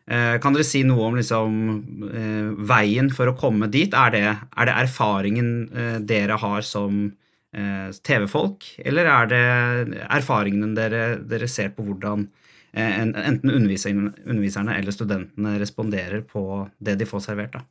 Kan 0.06 0.56
dere 0.56 0.66
si 0.66 0.85
noe 0.87 1.11
om 1.11 1.18
liksom, 1.18 1.59
veien 2.71 3.11
for 3.12 3.33
å 3.33 3.37
komme 3.38 3.68
dit? 3.73 3.92
Er 3.99 4.14
det, 4.14 4.25
er 4.30 4.71
det 4.71 4.78
erfaringen 4.87 5.52
dere 6.06 6.38
har 6.40 6.64
som 6.66 7.09
TV-folk, 7.57 8.67
eller 8.85 9.09
er 9.09 9.31
det 9.31 9.45
erfaringene 10.11 10.75
dere, 10.77 11.05
dere 11.25 11.49
ser 11.49 11.71
på 11.73 11.87
hvordan 11.87 12.27
eh, 12.77 13.01
enten 13.01 13.55
underviserne, 13.55 14.77
eller 14.77 14.95
studentene 14.95 15.57
responderer 15.63 16.27
på 16.29 16.67
det 16.79 16.99
de 17.01 17.09
får 17.09 17.25
servert. 17.31 17.57
Da. 17.57 17.65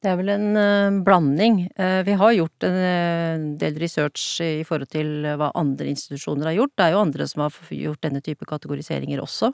Det 0.00 0.08
er 0.08 0.16
vel 0.16 0.30
en 0.32 0.56
eh, 0.56 0.98
blanding. 1.04 1.58
Eh, 1.76 1.98
vi 2.06 2.14
har 2.16 2.32
gjort 2.32 2.64
en 2.64 2.76
eh, 2.80 3.42
del 3.60 3.76
research 3.82 4.22
i 4.40 4.62
forhold 4.64 4.88
til 4.94 5.28
hva 5.36 5.50
andre 5.60 5.90
institusjoner 5.90 6.48
har 6.48 6.56
gjort. 6.56 6.72
Det 6.72 6.86
er 6.86 6.94
jo 6.94 7.02
andre 7.02 7.26
som 7.28 7.44
har 7.44 7.58
gjort 7.76 8.00
denne 8.06 8.22
type 8.24 8.48
kategoriseringer 8.48 9.20
også, 9.20 9.52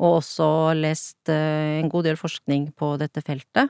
og 0.00 0.16
også 0.22 0.48
lest 0.80 1.28
eh, 1.28 1.76
en 1.82 1.92
god 1.92 2.08
del 2.08 2.16
forskning 2.16 2.70
på 2.72 2.94
dette 3.04 3.20
feltet. 3.26 3.68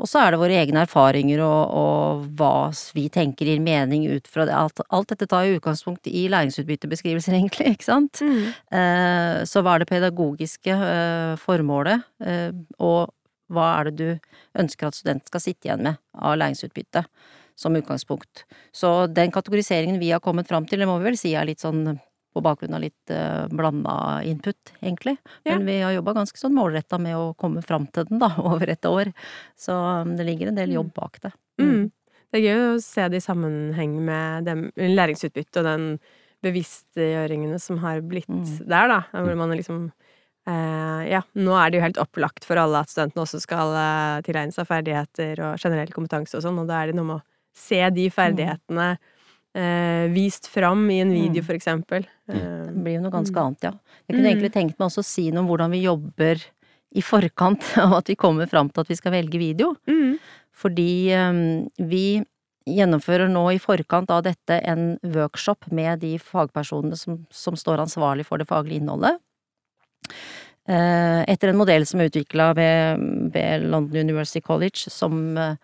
Og 0.00 0.08
så 0.08 0.22
er 0.22 0.32
det 0.32 0.40
våre 0.40 0.56
egne 0.56 0.84
erfaringer 0.86 1.42
og, 1.44 1.74
og 1.76 2.24
hva 2.38 2.70
vi 2.96 3.04
tenker 3.12 3.50
gir 3.50 3.60
mening 3.60 4.06
ut 4.08 4.28
fra 4.32 4.46
det. 4.48 4.54
Alt, 4.56 4.80
alt 4.88 5.12
dette 5.12 5.28
tar 5.28 5.44
jo 5.46 5.58
utgangspunkt 5.58 6.08
i 6.08 6.24
læringsutbyttebeskrivelser, 6.32 7.36
egentlig, 7.38 7.74
ikke 7.76 7.88
sant? 7.90 8.22
Eh, 8.24 9.42
Så 9.44 9.62
hva 9.64 9.76
er 9.76 9.84
det 9.84 9.90
pedagogiske 9.92 10.72
eh, 10.72 11.34
formålet, 11.40 12.06
eh, 12.24 12.48
og 12.80 13.12
hva 13.50 13.66
er 13.76 13.90
det 13.90 13.96
du 13.98 14.62
ønsker 14.62 14.88
at 14.88 14.96
studenten 14.96 15.28
skal 15.28 15.42
sitte 15.42 15.68
igjen 15.68 15.84
med 15.84 16.00
av 16.16 16.38
læringsutbytte, 16.38 17.04
som 17.60 17.76
utgangspunkt. 17.76 18.46
Så 18.72 19.04
den 19.12 19.32
kategoriseringen 19.34 20.00
vi 20.00 20.14
har 20.14 20.22
kommet 20.24 20.48
fram 20.48 20.64
til, 20.70 20.80
det 20.80 20.88
må 20.88 20.96
vi 21.00 21.10
vel 21.10 21.18
si 21.20 21.34
er 21.36 21.48
litt 21.50 21.60
sånn 21.60 21.98
på 22.34 22.42
bakgrunn 22.44 22.76
av 22.78 22.82
litt 22.84 23.10
uh, 23.14 23.48
blanda 23.50 23.94
input, 24.26 24.72
egentlig. 24.80 25.16
Men 25.48 25.64
vi 25.66 25.80
har 25.82 25.96
jobba 25.96 26.14
ganske 26.20 26.38
sånn 26.38 26.54
målretta 26.54 26.98
med 27.02 27.16
å 27.18 27.32
komme 27.40 27.62
fram 27.66 27.88
til 27.90 28.06
den, 28.10 28.20
da, 28.22 28.30
over 28.52 28.70
et 28.70 28.86
år. 28.86 29.10
Så 29.58 29.74
um, 29.74 30.14
det 30.18 30.28
ligger 30.28 30.52
en 30.52 30.60
del 30.60 30.76
jobb 30.78 30.92
bak 30.94 31.18
det. 31.24 31.32
Mm. 31.60 31.88
Det 32.30 32.38
er 32.38 32.46
gøy 32.46 32.64
å 32.68 32.80
se 32.82 33.08
det 33.10 33.18
i 33.18 33.24
sammenheng 33.24 33.96
med 34.06 34.46
læringsutbyttet 34.46 34.96
læringsutbytte 34.96 35.62
og 35.62 35.66
den 35.66 35.86
bevisstgjøringene 36.46 37.58
som 37.60 37.80
har 37.82 38.00
blitt 38.06 38.28
Mm. 38.30 38.68
der, 38.68 38.88
da. 38.88 39.00
Hvor 39.12 39.36
man 39.36 39.50
liksom 39.50 39.90
eh, 40.46 41.10
Ja, 41.10 41.22
nå 41.34 41.56
er 41.58 41.70
det 41.70 41.78
jo 41.80 41.84
helt 41.84 41.98
opplagt 42.00 42.46
for 42.46 42.56
alle 42.56 42.80
at 42.80 42.88
studentene 42.92 43.24
også 43.26 43.40
skal 43.42 43.74
eh, 43.74 44.22
tilegne 44.22 44.54
seg 44.54 44.68
ferdigheter 44.70 45.42
og 45.44 45.58
generell 45.60 45.90
kompetanse 45.92 46.38
og 46.38 46.44
sånn, 46.46 46.58
og 46.62 46.70
da 46.70 46.80
er 46.80 46.90
det 46.90 46.96
noe 46.96 47.08
med 47.10 47.18
å 47.18 47.24
se 47.56 47.82
de 47.90 48.06
ferdighetene 48.14 48.92
eh, 49.54 50.06
vist 50.14 50.46
fram 50.48 50.88
i 50.90 51.00
en 51.00 51.10
video, 51.12 51.42
Mm. 51.42 51.46
for 51.46 51.54
eksempel. 51.54 52.06
Det 52.28 52.36
Eh, 52.36 52.70
blir 52.72 52.94
jo 52.98 53.00
noe 53.02 53.10
ganske 53.10 53.34
Mm. 53.34 53.46
annet, 53.46 53.60
ja. 53.62 53.72
Jeg 54.08 54.16
kunne 54.16 54.28
Mm. 54.28 54.36
egentlig 54.38 54.52
tenkt 54.52 54.78
meg 54.78 54.88
også 54.88 55.00
å 55.00 55.04
si 55.04 55.30
noe 55.30 55.40
om 55.40 55.48
hvordan 55.48 55.70
vi 55.70 55.82
jobber 55.82 56.42
i 56.94 57.00
forkant 57.00 57.60
av 57.78 57.92
at 57.94 58.06
vi 58.08 58.14
kommer 58.16 58.46
fram 58.48 58.68
til 58.70 58.80
at 58.80 58.88
vi 58.88 58.94
skal 58.96 59.12
velge 59.12 59.38
video. 59.38 59.76
mm. 59.86 60.18
Fordi 60.52 61.08
eh, 61.10 61.68
vi 61.78 62.24
gjennomfører 62.68 63.28
nå 63.30 63.52
i 63.54 63.58
forkant 63.58 64.10
av 64.10 64.22
dette 64.22 64.60
en 64.64 64.98
workshop 65.02 65.70
med 65.72 66.00
de 66.00 66.18
fagpersonene 66.18 66.96
som, 66.96 67.26
som 67.30 67.54
står 67.54 67.78
ansvarlig 67.80 68.24
for 68.26 68.38
det 68.38 68.46
faglige 68.46 68.80
innholdet. 68.82 69.18
Eh, 70.68 71.24
Etter 71.26 71.48
en 71.50 71.56
modell 71.58 71.86
som 71.88 72.00
er 72.00 72.10
utvikla 72.10 72.50
ved, 72.54 73.32
ved 73.34 73.64
London 73.70 74.04
University 74.04 74.40
College, 74.44 74.86
som, 74.92 75.36
eh, 75.38 75.56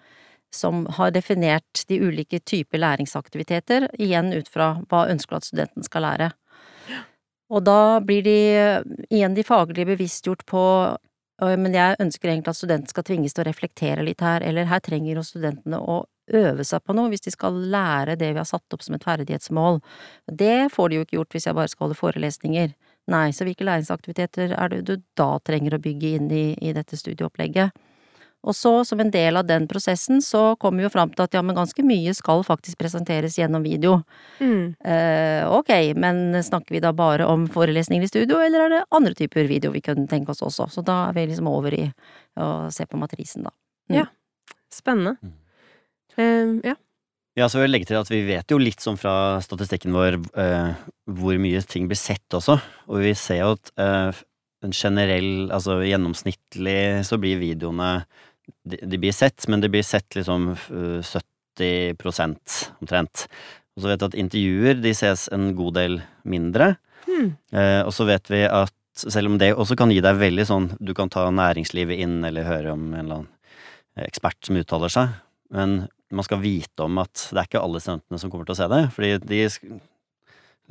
som 0.55 0.87
har 0.99 1.13
definert 1.15 1.85
de 1.89 2.01
ulike 2.01 2.41
typer 2.41 2.81
læringsaktiviteter, 2.81 3.89
igjen 3.99 4.33
ut 4.33 4.49
fra 4.53 4.77
hva 4.91 5.07
ønsker 5.13 5.39
at 5.39 5.49
studenten 5.49 5.87
skal 5.87 6.07
lære. 6.07 6.31
Og 7.53 7.63
da 7.63 8.01
blir 8.03 8.25
de 8.27 8.39
igjen 9.11 9.37
de 9.37 9.45
faglige 9.47 9.93
bevisstgjort 9.93 10.47
på 10.51 10.63
men 11.37 11.75
jeg 11.77 11.99
ønsker 12.01 12.31
egentlig 12.31 12.53
at 12.55 12.57
studenten 12.57 12.89
skal 12.89 13.05
tvinges 13.05 13.35
til 13.37 13.43
å 13.43 13.51
reflektere 13.51 14.05
litt 14.07 14.23
her, 14.25 14.41
eller 14.41 14.69
her 14.71 14.81
trenger 14.81 15.19
jo 15.19 15.25
studentene 15.27 15.77
å 15.77 15.99
øve 16.33 16.65
seg 16.67 16.83
på 16.83 16.95
noe 16.97 17.11
hvis 17.13 17.27
de 17.27 17.33
skal 17.35 17.59
lære 17.71 18.17
det 18.19 18.33
vi 18.33 18.41
har 18.41 18.49
satt 18.49 18.73
opp 18.75 18.83
som 18.83 18.97
et 18.97 19.05
ferdighetsmål. 19.05 19.83
Det 20.33 20.71
får 20.73 20.89
de 20.89 20.97
jo 20.97 21.05
ikke 21.05 21.19
gjort 21.19 21.37
hvis 21.37 21.49
jeg 21.49 21.59
bare 21.59 21.71
skal 21.73 21.87
holde 21.87 21.99
forelesninger. 22.01 22.73
Nei, 23.13 23.27
så 23.37 23.47
hvilke 23.47 23.67
læringsaktiviteter 23.69 24.57
er 24.57 24.73
det 24.73 24.81
du 24.89 24.97
da 25.19 25.29
trenger 25.47 25.77
å 25.77 25.83
bygge 25.83 26.15
inn 26.17 26.33
i, 26.33 26.47
i 26.57 26.73
dette 26.75 26.99
studieopplegget? 26.99 27.77
Og 28.47 28.55
så, 28.55 28.73
som 28.87 29.03
en 29.03 29.11
del 29.11 29.37
av 29.37 29.47
den 29.49 29.67
prosessen, 29.71 30.23
så 30.23 30.55
kommer 30.63 30.81
vi 30.81 30.87
jo 30.87 30.93
fram 30.95 31.11
til 31.13 31.27
at 31.27 31.35
ja, 31.35 31.43
men 31.43 31.57
ganske 31.59 31.83
mye 31.87 32.15
skal 32.17 32.45
faktisk 32.47 32.79
presenteres 32.81 33.39
gjennom 33.41 33.67
video. 33.67 33.99
Mm. 34.39 34.77
Eh, 34.87 35.43
ok, 35.51 35.73
men 35.99 36.39
snakker 36.47 36.79
vi 36.79 36.83
da 36.85 36.95
bare 36.97 37.27
om 37.27 37.49
forelesninger 37.51 38.07
i 38.07 38.13
studio, 38.13 38.39
eller 38.43 38.67
er 38.67 38.75
det 38.77 38.85
andre 38.95 39.17
typer 39.19 39.51
video 39.51 39.75
vi 39.75 39.83
kunne 39.85 40.07
tenke 40.11 40.33
oss 40.35 40.45
også? 40.47 40.71
Så 40.71 40.87
da 40.87 41.09
er 41.09 41.19
vi 41.19 41.27
liksom 41.33 41.51
over 41.51 41.75
i 41.75 41.89
å 42.39 42.51
se 42.75 42.87
på 42.87 43.01
matrisen, 43.01 43.49
da. 43.49 43.55
Ja, 43.93 44.07
Spennende. 44.73 45.17
Mm. 45.23 45.35
Eh, 46.17 46.71
ja. 46.71 46.77
Ja, 47.37 47.49
så 47.53 47.59
vil 47.59 47.67
jeg 47.67 47.75
legge 47.75 47.89
til 47.91 47.99
at 48.01 48.09
vi 48.09 48.23
vet 48.25 48.51
jo 48.51 48.57
litt 48.61 48.81
sånn 48.81 48.97
fra 48.97 49.37
statistikken 49.45 49.93
vår 49.93 50.17
eh, 50.41 50.71
hvor 51.19 51.37
mye 51.41 51.61
ting 51.69 51.85
blir 51.91 51.99
sett 52.01 52.33
også, 52.33 52.57
og 52.89 53.03
vi 53.05 53.13
ser 53.19 53.43
jo 53.43 53.51
at 53.59 53.73
eh, 53.77 54.23
en 54.65 54.73
generell, 54.73 55.51
altså 55.53 55.83
gjennomsnittlig 55.85 57.05
så 57.05 57.19
blir 57.21 57.43
videoene 57.43 57.91
de, 58.67 58.79
de 58.83 58.99
blir 58.99 59.13
sett, 59.15 59.47
men 59.49 59.61
de 59.63 59.71
blir 59.73 59.83
sett 59.87 60.17
liksom 60.19 60.51
eh, 60.55 61.01
70% 61.57 62.57
omtrent. 62.81 63.27
Og 63.77 63.85
så 63.85 63.91
vet 63.93 64.03
vi 64.03 64.09
at 64.09 64.19
intervjuer 64.23 64.81
de 64.83 64.93
ses 64.97 65.27
en 65.35 65.53
god 65.59 65.79
del 65.81 66.01
mindre, 66.25 66.77
Hmm. 67.07 67.37
eh, 67.55 67.83
og 67.87 67.93
så 67.95 68.03
vet 68.09 68.27
vi 68.33 68.41
at 68.51 68.73
selv 68.99 69.29
om 69.31 69.37
det 69.39 69.53
også 69.55 69.77
kan 69.79 69.93
gi 69.95 70.01
deg 70.03 70.17
veldig 70.19 70.45
sånn 70.49 70.65
Du 70.83 70.91
kan 70.97 71.07
ta 71.13 71.29
næringslivet 71.31 72.01
inn, 72.03 72.17
eller 72.27 72.43
høre 72.49 72.73
om 72.73 72.89
en 72.89 72.99
eller 73.05 73.21
annen 73.21 74.09
ekspert 74.09 74.41
som 74.43 74.59
uttaler 74.59 74.91
seg, 74.91 75.13
men 75.55 75.77
man 76.11 76.27
skal 76.27 76.41
vite 76.43 76.83
om 76.83 76.99
at 76.99 77.29
det 77.31 77.39
er 77.39 77.47
ikke 77.47 77.63
alle 77.63 77.79
studentene 77.81 78.19
som 78.19 78.33
kommer 78.33 78.49
til 78.49 78.57
å 78.57 78.59
se 78.59 78.67
det, 78.73 78.83
fordi 78.97 79.13
de 79.23 79.39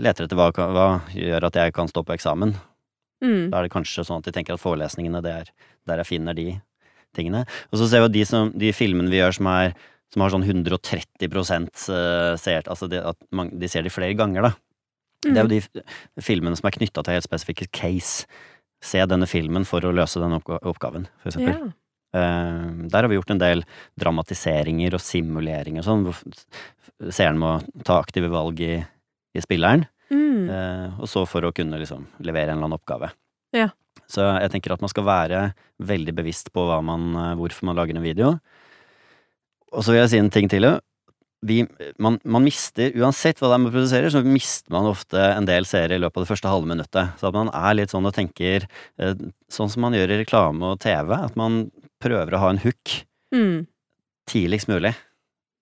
leter 0.03 0.27
etter 0.27 0.35
hva, 0.35 0.49
hva 0.51 0.87
gjør 1.15 1.47
at 1.47 1.55
jeg 1.61 1.73
kan 1.77 1.87
stå 1.87 2.03
på 2.03 2.17
eksamen. 2.17 2.51
Mm. 3.23 3.47
Da 3.53 3.61
er 3.61 3.63
det 3.69 3.73
kanskje 3.73 4.03
sånn 4.05 4.19
at 4.19 4.27
de 4.27 4.35
tenker 4.35 4.57
at 4.57 4.61
forelesningene, 4.65 5.23
det 5.23 5.31
er 5.39 5.51
der 5.87 6.03
jeg 6.03 6.09
finner 6.11 6.35
de 6.35 6.49
tingene. 7.15 7.45
Og 7.71 7.79
så 7.81 7.87
ser 7.91 8.03
vi 8.03 8.09
at 8.11 8.15
de, 8.15 8.25
som, 8.29 8.51
de 8.55 8.71
filmene 8.75 9.11
vi 9.11 9.21
gjør 9.21 9.37
som, 9.39 9.49
er, 9.51 9.73
som 10.13 10.23
har 10.25 10.33
sånn 10.35 10.45
130 10.45 11.25
eh, 11.25 12.35
seert, 12.41 12.67
altså 12.71 12.89
de, 12.91 13.01
at 13.13 13.17
man, 13.35 13.49
de 13.53 13.69
ser 13.71 13.85
de 13.87 13.93
flere 13.93 14.17
ganger, 14.19 14.49
da. 14.49 14.53
Det 15.25 15.39
er 15.39 15.47
jo 15.47 15.55
de 15.55 16.21
filmene 16.21 16.53
som 16.59 16.67
er 16.69 16.75
knytta 16.75 17.01
til 17.01 17.15
helt 17.17 17.25
spesifikke 17.25 17.65
case. 17.73 18.27
Se 18.85 19.01
denne 19.09 19.25
filmen 19.25 19.63
for 19.65 19.81
å 19.87 19.93
løse 19.95 20.21
denne 20.21 20.37
oppgaven, 20.43 21.07
for 21.23 21.31
eksempel. 21.31 21.71
Eh, 22.15 22.67
der 22.91 23.01
har 23.01 23.09
vi 23.09 23.17
gjort 23.17 23.33
en 23.33 23.41
del 23.41 23.63
dramatiseringer 23.99 24.93
og 24.95 25.01
simuleringer 25.03 25.81
og 25.81 25.87
sånn, 25.87 26.35
seeren 27.11 27.41
må 27.41 27.55
ta 27.87 27.97
aktive 28.03 28.29
valg 28.33 28.61
i, 28.63 28.77
i 29.35 29.43
spilleren, 29.43 29.87
Mm. 30.05 30.49
eh, 30.53 30.99
og 31.01 31.07
så 31.09 31.23
for 31.25 31.41
å 31.47 31.49
kunne 31.55 31.79
liksom 31.81 32.03
levere 32.21 32.51
en 32.53 32.59
eller 32.59 32.67
annen 32.67 32.77
oppgave. 32.77 33.07
Ja. 33.57 33.71
Så 34.07 34.25
jeg 34.41 34.51
tenker 34.53 34.73
at 34.75 34.83
man 34.83 34.91
skal 34.91 35.07
være 35.07 35.45
veldig 35.83 36.13
bevisst 36.17 36.51
på 36.55 36.65
man, 36.85 37.07
eh, 37.15 37.35
hvorfor 37.39 37.69
man 37.69 37.77
lager 37.79 37.95
en 37.97 38.05
video. 38.05 38.35
Og 39.75 39.83
så 39.83 39.91
vil 39.93 40.03
jeg 40.03 40.11
si 40.13 40.19
en 40.21 40.29
ting 40.31 40.49
til. 40.51 40.67
Vi, 41.45 41.59
man, 42.01 42.17
man 42.23 42.45
mister, 42.45 42.93
uansett 42.97 43.37
hva 43.41 43.49
det 43.51 43.57
er 43.57 43.63
man 43.65 43.73
produserer, 43.73 44.09
så 44.13 44.21
mister 44.25 44.71
man 44.73 44.87
ofte 44.89 45.19
en 45.35 45.45
del 45.45 45.67
seere 45.69 45.97
i 45.97 46.01
løpet 46.01 46.21
av 46.21 46.25
det 46.25 46.31
første 46.31 46.49
halve 46.51 46.69
minuttet. 46.71 47.17
Så 47.19 47.27
at 47.29 47.35
man 47.37 47.51
er 47.53 47.75
litt 47.77 47.93
sånn 47.93 48.07
og 48.07 48.15
tenker, 48.15 48.65
eh, 49.01 49.17
sånn 49.51 49.69
som 49.73 49.85
man 49.85 49.97
gjør 49.97 50.15
i 50.15 50.21
reklame 50.23 50.71
og 50.73 50.79
TV, 50.85 51.11
at 51.17 51.35
man 51.39 51.65
prøver 52.01 52.37
å 52.37 52.43
ha 52.45 52.53
en 52.53 52.63
hook 52.63 53.01
Mm. 53.35 53.65
tidligst 54.29 54.69
mulig. 54.71 54.93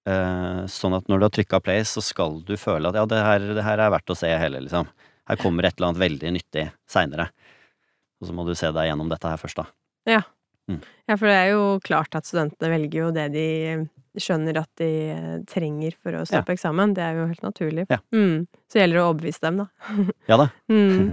Eh, 0.06 0.64
sånn 0.70 0.94
at 0.96 1.08
når 1.10 1.20
du 1.20 1.26
har 1.26 1.34
trykka 1.38 1.60
play, 1.64 1.82
så 1.88 2.04
skal 2.04 2.42
du 2.46 2.54
føle 2.60 2.90
at 2.92 2.96
ja, 3.00 3.06
det 3.10 3.22
her, 3.24 3.40
det 3.56 3.64
her 3.66 3.80
er 3.80 3.90
verdt 3.94 4.12
å 4.14 4.18
se 4.20 4.30
hele, 4.30 4.60
liksom. 4.62 4.88
Her 5.28 5.40
kommer 5.40 5.66
et 5.66 5.78
eller 5.80 5.90
annet 5.94 6.04
veldig 6.04 6.32
nyttig 6.36 6.66
seinere. 6.92 7.30
Og 8.24 8.30
så 8.30 8.36
må 8.36 8.46
du 8.48 8.54
se 8.56 8.72
deg 8.72 8.88
gjennom 8.88 9.12
dette 9.12 9.28
her 9.28 9.42
først, 9.42 9.60
da. 9.60 9.68
Ja, 10.08 11.18
for 11.20 11.28
det 11.28 11.36
er 11.36 11.50
jo 11.52 11.64
klart 11.84 12.16
at 12.16 12.28
studentene 12.28 12.70
velger 12.72 13.02
jo 13.02 13.10
det 13.16 13.26
de 13.34 13.48
skjønner 14.22 14.60
at 14.62 14.70
de 14.80 14.88
eh, 15.12 15.34
trenger 15.50 15.96
for 16.00 16.16
å 16.16 16.22
stå 16.24 16.40
Ja. 16.40 16.46
på 16.48 16.54
eksamen. 16.54 16.94
Det 16.96 17.04
er 17.04 17.18
jo 17.18 17.26
helt 17.28 17.44
naturlig. 17.44 17.86
Ja. 17.90 17.98
Mm. 18.14 18.46
Så 18.72 18.80
gjelder 18.80 19.00
det 19.00 19.04
å 19.04 19.10
overbevise 19.10 19.44
dem, 19.44 19.58
da. 19.64 19.68
Ja 20.32 20.40
da. 20.40 20.48
Mm. 20.72 21.12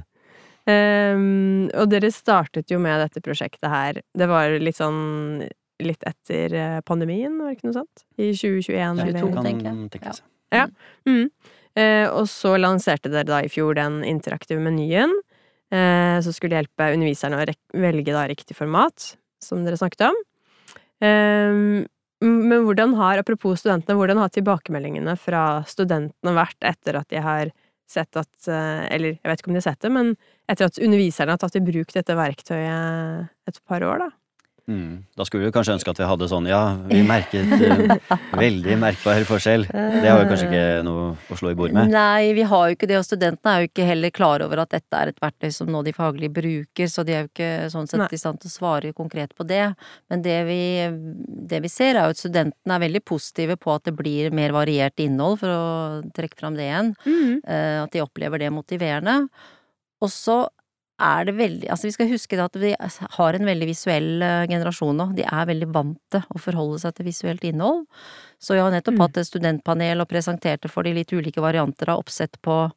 Um, 0.71 1.71
og 1.75 1.89
dere 1.91 2.11
startet 2.15 2.71
jo 2.71 2.77
med 2.79 3.01
dette 3.03 3.23
prosjektet 3.25 3.67
her. 3.73 3.97
Det 4.15 4.27
var 4.31 4.53
litt 4.63 4.77
sånn 4.79 5.41
litt 5.81 6.05
etter 6.07 6.53
eh, 6.55 6.81
pandemien, 6.87 7.33
var 7.41 7.49
det 7.49 7.57
ikke 7.57 7.71
noe 7.71 7.79
sånt? 7.81 8.03
I 8.21 8.29
2021 8.37 8.77
Ja, 8.77 8.91
eller 8.93 9.17
to, 9.17 9.31
kan 9.33 9.49
tenker 9.49 9.71
jeg. 9.73 10.21
Ja. 10.53 10.67
Mm. 11.09 11.31
Uh, 11.79 12.07
og 12.21 12.29
så 12.29 12.53
lanserte 12.61 13.09
dere 13.11 13.25
da 13.27 13.41
i 13.43 13.49
fjor 13.51 13.75
den 13.81 14.03
interaktive 14.05 14.61
menyen, 14.63 15.17
som 15.71 16.35
skulle 16.35 16.59
hjelpe 16.59 16.89
underviserne 16.97 17.39
å 17.39 17.45
velge 17.79 18.11
da 18.11 18.25
riktig 18.27 18.57
format, 18.59 19.13
som 19.39 19.63
dere 19.63 19.79
snakket 19.79 20.09
om. 20.09 20.17
Ehm, 21.05 21.87
men 22.21 22.67
hvordan 22.67 22.93
har, 22.99 23.21
apropos 23.23 23.63
studentene, 23.63 23.97
hvordan 23.97 24.21
har 24.21 24.33
tilbakemeldingene 24.35 25.17
fra 25.17 25.63
studentene 25.69 26.35
vært 26.37 26.69
etter 26.69 26.99
at 27.01 27.09
de 27.13 27.23
har 27.25 27.53
sett 27.91 28.15
at 28.21 28.47
eh, 28.47 28.85
Eller 28.95 29.17
jeg 29.17 29.27
vet 29.27 29.41
ikke 29.41 29.51
om 29.51 29.57
de 29.57 29.63
har 29.63 29.71
sett 29.73 29.87
det, 29.87 29.91
men 29.91 30.13
etter 30.51 30.69
at 30.69 30.79
underviserne 30.79 31.35
har 31.35 31.41
tatt 31.43 31.57
i 31.59 31.65
bruk 31.65 31.95
dette 31.95 32.15
verktøyet 32.15 33.31
et 33.51 33.63
par 33.67 33.87
år, 33.87 34.05
da? 34.05 34.11
Mm. 34.71 35.03
Da 35.19 35.25
skulle 35.27 35.49
vi 35.49 35.53
kanskje 35.55 35.75
ønske 35.75 35.91
at 35.91 35.99
vi 35.99 36.07
hadde 36.07 36.29
sånn 36.31 36.47
ja, 36.47 36.61
vi 36.87 37.01
merket 37.07 37.51
uh, 37.59 38.15
veldig 38.39 38.77
merkbar 38.79 39.25
forskjell. 39.27 39.67
Det 39.67 40.07
har 40.07 40.23
jo 40.23 40.29
kanskje 40.31 40.47
ikke 40.47 40.65
noe 40.87 41.07
å 41.17 41.39
slå 41.41 41.51
i 41.51 41.59
bord 41.59 41.75
med. 41.75 41.91
Nei, 41.91 42.31
vi 42.37 42.45
har 42.47 42.69
jo 42.69 42.77
ikke 42.77 42.89
det, 42.91 43.01
og 43.01 43.07
studentene 43.09 43.55
er 43.57 43.65
jo 43.65 43.71
ikke 43.71 43.89
heller 43.89 44.15
klar 44.15 44.45
over 44.47 44.63
at 44.63 44.75
dette 44.77 45.01
er 45.01 45.11
et 45.11 45.21
verktøy 45.23 45.51
som 45.57 45.73
nå 45.73 45.83
de 45.87 45.95
faglige 45.97 46.35
bruker, 46.39 46.93
så 46.93 47.05
de 47.07 47.17
er 47.17 47.25
jo 47.25 47.33
ikke 47.33 47.51
sånn 47.75 47.91
sett 47.91 48.05
Nei. 48.05 48.11
i 48.15 48.23
stand 48.23 48.43
til 48.43 48.53
å 48.53 48.55
svare 48.55 48.95
konkret 48.97 49.35
på 49.37 49.47
det. 49.49 49.65
Men 50.13 50.25
det 50.27 50.39
vi, 50.49 50.63
det 51.51 51.63
vi 51.65 51.73
ser 51.73 51.97
er 51.97 52.07
jo 52.07 52.15
at 52.15 52.23
studentene 52.23 52.77
er 52.77 52.85
veldig 52.87 53.03
positive 53.11 53.59
på 53.61 53.75
at 53.75 53.91
det 53.91 53.97
blir 53.99 54.31
mer 54.37 54.55
variert 54.55 55.03
innhold, 55.03 55.41
for 55.43 55.51
å 55.51 55.65
trekke 56.15 56.39
fram 56.39 56.59
det 56.59 56.69
igjen. 56.69 56.95
Mm. 57.05 57.41
Eh, 57.43 57.77
At 57.81 57.93
de 57.95 58.03
opplever 58.05 58.43
det 58.43 58.53
motiverende. 58.55 59.17
Og 60.01 60.11
så 60.13 60.43
er 61.01 61.25
det 61.29 61.35
veldig 61.39 61.71
Altså, 61.73 61.89
vi 61.89 61.95
skal 61.97 62.11
huske 62.11 62.39
at 62.45 62.57
vi 62.61 62.75
har 63.17 63.37
en 63.39 63.49
veldig 63.49 63.69
visuell 63.71 64.23
eh, 64.23 64.47
generasjon 64.51 64.97
nå. 64.97 65.07
De 65.17 65.25
er 65.25 65.49
veldig 65.51 65.71
vant 65.75 65.99
til 66.13 66.23
å 66.35 66.41
forholde 66.43 66.81
seg 66.83 66.95
til 66.99 67.09
visuelt 67.09 67.45
innhold. 67.49 67.87
Så 68.41 68.55
jeg 68.57 68.65
har 68.65 68.73
nettopp 68.75 68.95
Mm. 68.99 69.01
hatt 69.07 69.17
et 69.19 69.27
studentpanel 69.29 70.01
og 70.01 70.09
presenterte 70.09 70.69
for 70.69 70.83
de 70.83 70.95
litt 70.95 71.13
ulike 71.13 71.41
varianter 71.41 71.89
av 71.91 71.99
oppsett 72.05 72.41
på 72.43 72.73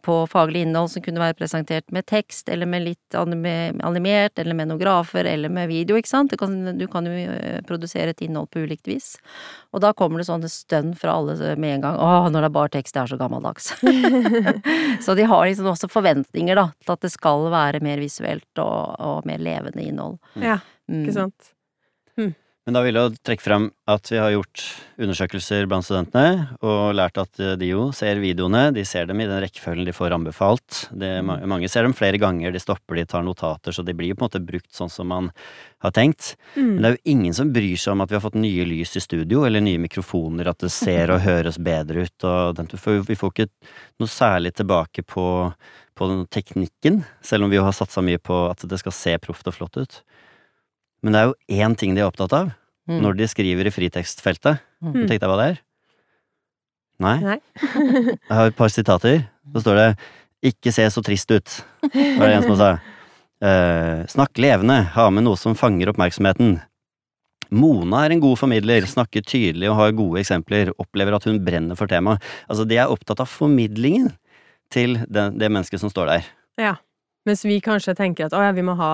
på 0.00 0.14
faglig 0.32 0.62
innhold 0.64 0.88
som 0.90 1.02
kunne 1.04 1.20
være 1.20 1.36
presentert 1.36 1.92
med 1.92 2.06
tekst, 2.08 2.48
eller 2.48 2.66
med 2.66 2.86
litt 2.86 3.14
animert, 3.18 4.38
eller 4.40 4.56
med 4.56 4.70
noen 4.70 4.80
grafer, 4.80 5.28
eller 5.28 5.52
med 5.52 5.68
video, 5.68 5.98
ikke 6.00 6.08
sant. 6.08 6.32
Du 6.32 6.40
kan, 6.40 6.54
du 6.78 6.86
kan 6.88 7.04
jo 7.04 7.12
eh, 7.12 7.58
produsere 7.68 8.14
et 8.14 8.22
innhold 8.24 8.48
på 8.54 8.62
ulikt 8.64 8.88
vis. 8.88 9.10
Og 9.76 9.82
da 9.84 9.92
kommer 9.92 10.22
det 10.22 10.28
sånne 10.30 10.48
stønn 10.48 10.94
fra 10.96 11.18
alle 11.18 11.36
med 11.60 11.74
en 11.76 11.84
gang. 11.84 12.00
Åh, 12.00 12.30
når 12.32 12.46
det 12.46 12.48
er 12.48 12.56
bare 12.56 12.72
tekst, 12.78 12.94
det 12.96 13.02
er 13.02 13.12
så 13.12 13.20
gammeldags. 13.20 13.68
så 15.04 15.14
de 15.18 15.28
har 15.28 15.44
liksom 15.46 15.68
også 15.74 15.90
forventninger, 15.92 16.56
da, 16.58 16.70
til 16.84 16.94
at 16.96 17.04
det 17.04 17.12
skal 17.12 17.48
være 17.52 17.82
mer 17.84 18.00
visuelt 18.02 18.62
og, 18.64 18.96
og 18.98 19.28
mer 19.28 19.38
levende 19.42 19.84
innhold. 19.84 20.18
Ja, 20.40 20.58
Mm. 20.88 21.02
ikke 21.04 21.12
sant. 21.18 21.50
Men 22.68 22.76
da 22.76 22.82
vil 22.84 22.98
jeg 23.00 23.16
trekke 23.24 23.40
frem 23.40 23.66
at 23.88 24.10
vi 24.12 24.18
har 24.20 24.34
gjort 24.34 24.62
undersøkelser 25.00 25.64
blant 25.70 25.86
studentene, 25.86 26.50
og 26.60 26.90
lært 26.98 27.16
at 27.16 27.38
eh, 27.40 27.54
de 27.56 27.70
jo 27.70 27.86
ser 27.96 28.18
videoene, 28.20 28.66
de 28.76 28.82
ser 28.84 29.06
dem 29.08 29.22
i 29.24 29.28
den 29.30 29.40
rekkefølgen 29.40 29.88
de 29.88 29.94
får 29.96 30.12
anbefalt. 30.12 30.82
Det, 30.92 31.08
mange 31.24 31.70
ser 31.72 31.88
dem 31.88 31.94
flere 31.96 32.20
ganger, 32.20 32.52
de 32.52 32.60
stopper, 32.60 32.98
de 32.98 33.06
tar 33.08 33.24
notater, 33.24 33.72
så 33.72 33.80
de 33.80 33.94
blir 33.96 34.12
jo 34.12 34.18
på 34.18 34.26
en 34.26 34.28
måte 34.28 34.42
brukt 34.44 34.68
sånn 34.76 34.92
som 34.92 35.08
man 35.08 35.30
har 35.80 35.94
tenkt. 35.96 36.34
Men 36.58 36.68
Mm. 36.68 36.76
det 36.82 36.90
er 36.90 36.98
jo 36.98 37.12
ingen 37.14 37.38
som 37.40 37.54
bryr 37.56 37.80
seg 37.80 37.94
om 37.94 38.04
at 38.04 38.12
vi 38.12 38.18
har 38.18 38.26
fått 38.26 38.36
nye 38.36 38.68
lys 38.68 38.92
i 39.00 39.04
studio, 39.06 39.46
eller 39.48 39.64
nye 39.64 39.80
mikrofoner, 39.80 40.52
at 40.52 40.60
det 40.60 40.72
ser 40.76 41.08
og 41.08 41.24
høres 41.24 41.56
bedre 41.56 42.04
ut, 42.04 42.28
og 42.28 42.60
den, 42.60 42.68
for 42.76 43.00
vi 43.00 43.16
får 43.16 43.32
ikke 43.32 43.48
noe 43.96 44.12
særlig 44.12 44.52
tilbake 44.60 45.08
på, 45.08 45.54
på 45.96 46.12
den 46.12 46.26
teknikken, 46.28 47.00
selv 47.24 47.48
om 47.48 47.50
vi 47.50 47.56
jo 47.56 47.64
har 47.64 47.72
satsa 47.72 48.04
mye 48.04 48.20
på 48.20 48.44
at 48.52 48.68
det 48.68 48.84
skal 48.84 48.92
se 48.92 49.16
proft 49.24 49.48
og 49.48 49.56
flott 49.56 49.80
ut. 49.80 50.02
Men 51.00 51.14
det 51.14 51.18
er 51.20 51.28
jo 51.30 51.62
én 51.62 51.76
ting 51.78 51.94
de 51.94 52.02
er 52.02 52.08
opptatt 52.10 52.32
av, 52.34 52.48
Mm. 52.88 53.00
når 53.04 53.18
de 53.18 53.26
skriver 53.28 53.68
i 53.68 53.72
fritekstfeltet. 53.72 54.62
Mm. 54.80 55.02
Tenkte 55.04 55.20
jeg 55.20 55.28
hva 55.28 55.40
det 55.40 55.48
er? 55.52 55.58
Nei? 57.04 57.16
Nei. 57.22 57.40
Jeg 58.28 58.34
har 58.34 58.48
et 58.50 58.56
par 58.58 58.72
sitater. 58.74 59.20
Så 59.52 59.62
står 59.62 59.76
det 59.78 59.88
'Ikke 60.48 60.72
se 60.72 60.86
så 60.90 61.02
trist 61.02 61.30
ut', 61.30 61.62
var 61.82 62.26
det 62.26 62.34
en 62.36 62.46
som 62.46 62.56
sa. 62.56 62.70
Eh, 63.42 64.06
snakk 64.06 64.38
levende, 64.38 64.82
ha 64.94 65.10
med 65.10 65.24
noe 65.26 65.36
som 65.36 65.54
fanger 65.54 65.90
oppmerksomheten. 65.92 66.60
Mona 67.50 68.04
er 68.04 68.12
en 68.12 68.20
god 68.20 68.38
formidler, 68.38 68.86
snakker 68.86 69.24
tydelig 69.24 69.70
og 69.70 69.78
har 69.78 69.96
gode 69.96 70.20
eksempler, 70.20 70.72
opplever 70.78 71.16
at 71.16 71.24
hun 71.24 71.38
brenner 71.44 71.78
for 71.78 71.86
temaet. 71.86 72.22
Altså, 72.48 72.66
de 72.68 72.76
er 72.76 72.90
opptatt 72.90 73.20
av 73.20 73.30
formidlingen 73.30 74.10
til 74.70 74.98
det, 75.08 75.38
det 75.38 75.50
mennesket 75.50 75.80
som 75.80 75.90
står 75.90 76.12
der. 76.12 76.28
Ja. 76.60 76.74
Mens 77.28 77.44
vi 77.44 77.58
kanskje 77.64 77.92
tenker 77.98 78.26
at 78.30 78.34
å 78.36 78.40
ja, 78.46 78.52
vi 78.56 78.64
må 78.64 78.74
ha 78.78 78.92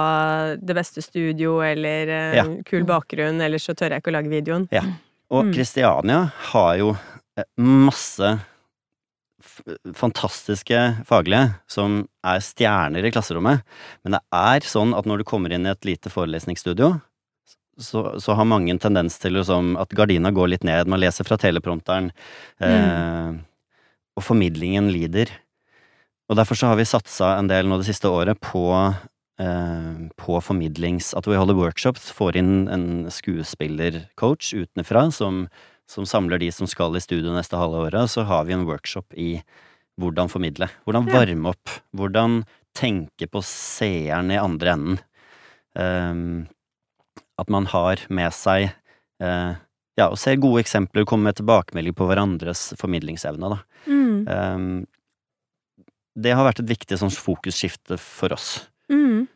det 0.58 0.74
beste 0.76 1.02
studio 1.04 1.60
eller 1.64 2.10
eh, 2.10 2.36
Ja. 2.40 2.44
kul 2.66 2.82
bakgrunn, 2.88 3.38
ellers 3.44 3.64
så 3.68 3.74
tør 3.78 3.94
jeg 3.94 4.02
ikke 4.02 4.10
å 4.12 4.18
lage 4.18 4.32
videoen. 4.32 4.66
Ja. 4.74 4.82
Og 5.30 5.46
Mm. 5.48 5.54
Kristiania 5.54 6.18
har 6.50 6.74
jo 6.80 6.90
eh, 7.38 7.46
masse 7.58 8.34
fantastiske 9.94 10.78
faglige 11.08 11.54
som 11.70 12.02
er 12.26 12.40
stjerner 12.44 13.04
i 13.06 13.12
klasserommet, 13.14 13.62
men 14.04 14.16
det 14.16 14.20
er 14.34 14.66
sånn 14.66 14.94
at 14.96 15.06
når 15.08 15.20
du 15.22 15.26
kommer 15.28 15.52
inn 15.54 15.66
i 15.68 15.72
et 15.72 15.84
lite 15.88 16.10
forelesningsstudio, 16.12 16.94
så, 17.78 18.04
så 18.22 18.36
har 18.38 18.46
mange 18.46 18.70
en 18.72 18.78
tendens 18.82 19.16
til 19.18 19.34
liksom, 19.36 19.74
at 19.80 19.90
gardina 19.98 20.30
går 20.34 20.52
litt 20.54 20.64
ned, 20.66 20.86
man 20.90 21.02
leser 21.02 21.26
fra 21.26 21.38
teleprompteren, 21.40 22.12
eh, 22.62 23.34
og 24.14 24.22
formidlingen 24.22 24.92
lider. 24.94 25.32
Og 26.30 26.38
derfor 26.38 26.56
så 26.56 26.70
har 26.70 26.78
vi 26.80 26.86
satsa 26.88 27.34
en 27.38 27.50
del 27.50 27.68
nå 27.68 27.78
det 27.80 27.88
siste 27.88 28.08
året 28.08 28.40
på 28.40 28.64
eh, 29.40 29.92
på 30.20 30.40
formidlings... 30.40 31.12
At 31.18 31.28
vi 31.28 31.36
holder 31.36 31.58
workshops, 31.58 32.08
får 32.14 32.38
inn 32.40 32.54
en 32.72 32.86
skuespillercoach 33.12 34.54
utenfra 34.54 35.10
som, 35.12 35.44
som 35.90 36.08
samler 36.08 36.40
de 36.40 36.50
som 36.54 36.70
skal 36.70 36.96
i 36.96 37.04
studio 37.04 37.34
neste 37.34 37.60
halve 37.60 37.86
året, 37.88 38.06
og 38.06 38.12
så 38.12 38.24
har 38.28 38.48
vi 38.48 38.56
en 38.56 38.66
workshop 38.68 39.12
i 39.20 39.36
hvordan 40.00 40.30
formidle. 40.32 40.68
Hvordan 40.88 41.10
varme 41.12 41.52
opp. 41.52 41.70
Hvordan 41.94 42.42
tenke 42.74 43.28
på 43.30 43.42
seeren 43.46 44.32
i 44.34 44.40
andre 44.40 44.72
enden. 44.74 44.98
Ehm, 45.78 46.46
at 47.38 47.50
man 47.50 47.68
har 47.70 48.02
med 48.08 48.34
seg 48.34 48.68
eh, 49.22 49.52
ja, 49.94 50.08
og 50.08 50.18
ser 50.18 50.40
gode 50.42 50.64
eksempler, 50.64 51.06
komme 51.06 51.30
med 51.30 51.38
tilbakemelding 51.38 51.94
på 51.94 52.08
hverandres 52.08 52.72
formidlingsevne, 52.80 53.52
da. 53.54 53.58
Mm. 53.86 54.16
Ehm, 54.30 54.72
det 56.14 56.34
har 56.34 56.46
vært 56.46 56.62
et 56.62 56.70
viktig 56.70 56.98
sånn 57.00 57.12
fokusskifte 57.12 57.98
for 58.00 58.34
oss. 58.36 58.68
Mm. 58.92 59.26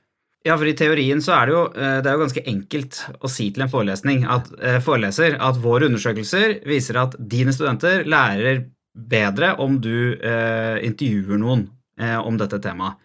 Ja, 0.47 0.55
for 0.55 0.69
i 0.71 0.77
teorien 0.79 1.21
så 1.25 1.35
er 1.35 1.49
det 1.49 1.55
jo, 1.55 1.63
eh, 1.75 1.99
det 2.03 2.09
er 2.09 2.17
jo 2.17 2.23
ganske 2.23 2.45
enkelt 2.47 3.01
å 3.19 3.31
si 3.31 3.49
til 3.53 3.65
en 3.65 3.73
forelesning 3.73 4.25
at, 4.31 4.49
eh, 4.63 4.79
foreleser 4.85 5.37
at 5.43 5.59
våre 5.61 5.89
undersøkelser 5.91 6.61
viser 6.69 7.01
at 7.03 7.17
dine 7.19 7.53
studenter 7.53 8.07
lærer 8.07 8.65
bedre 8.95 9.57
om 9.59 9.81
du 9.83 10.15
eh, 10.15 10.79
intervjuer 10.87 11.39
noen 11.43 11.69
eh, 11.99 12.17
om 12.19 12.39
dette 12.39 12.61
temaet. 12.63 12.97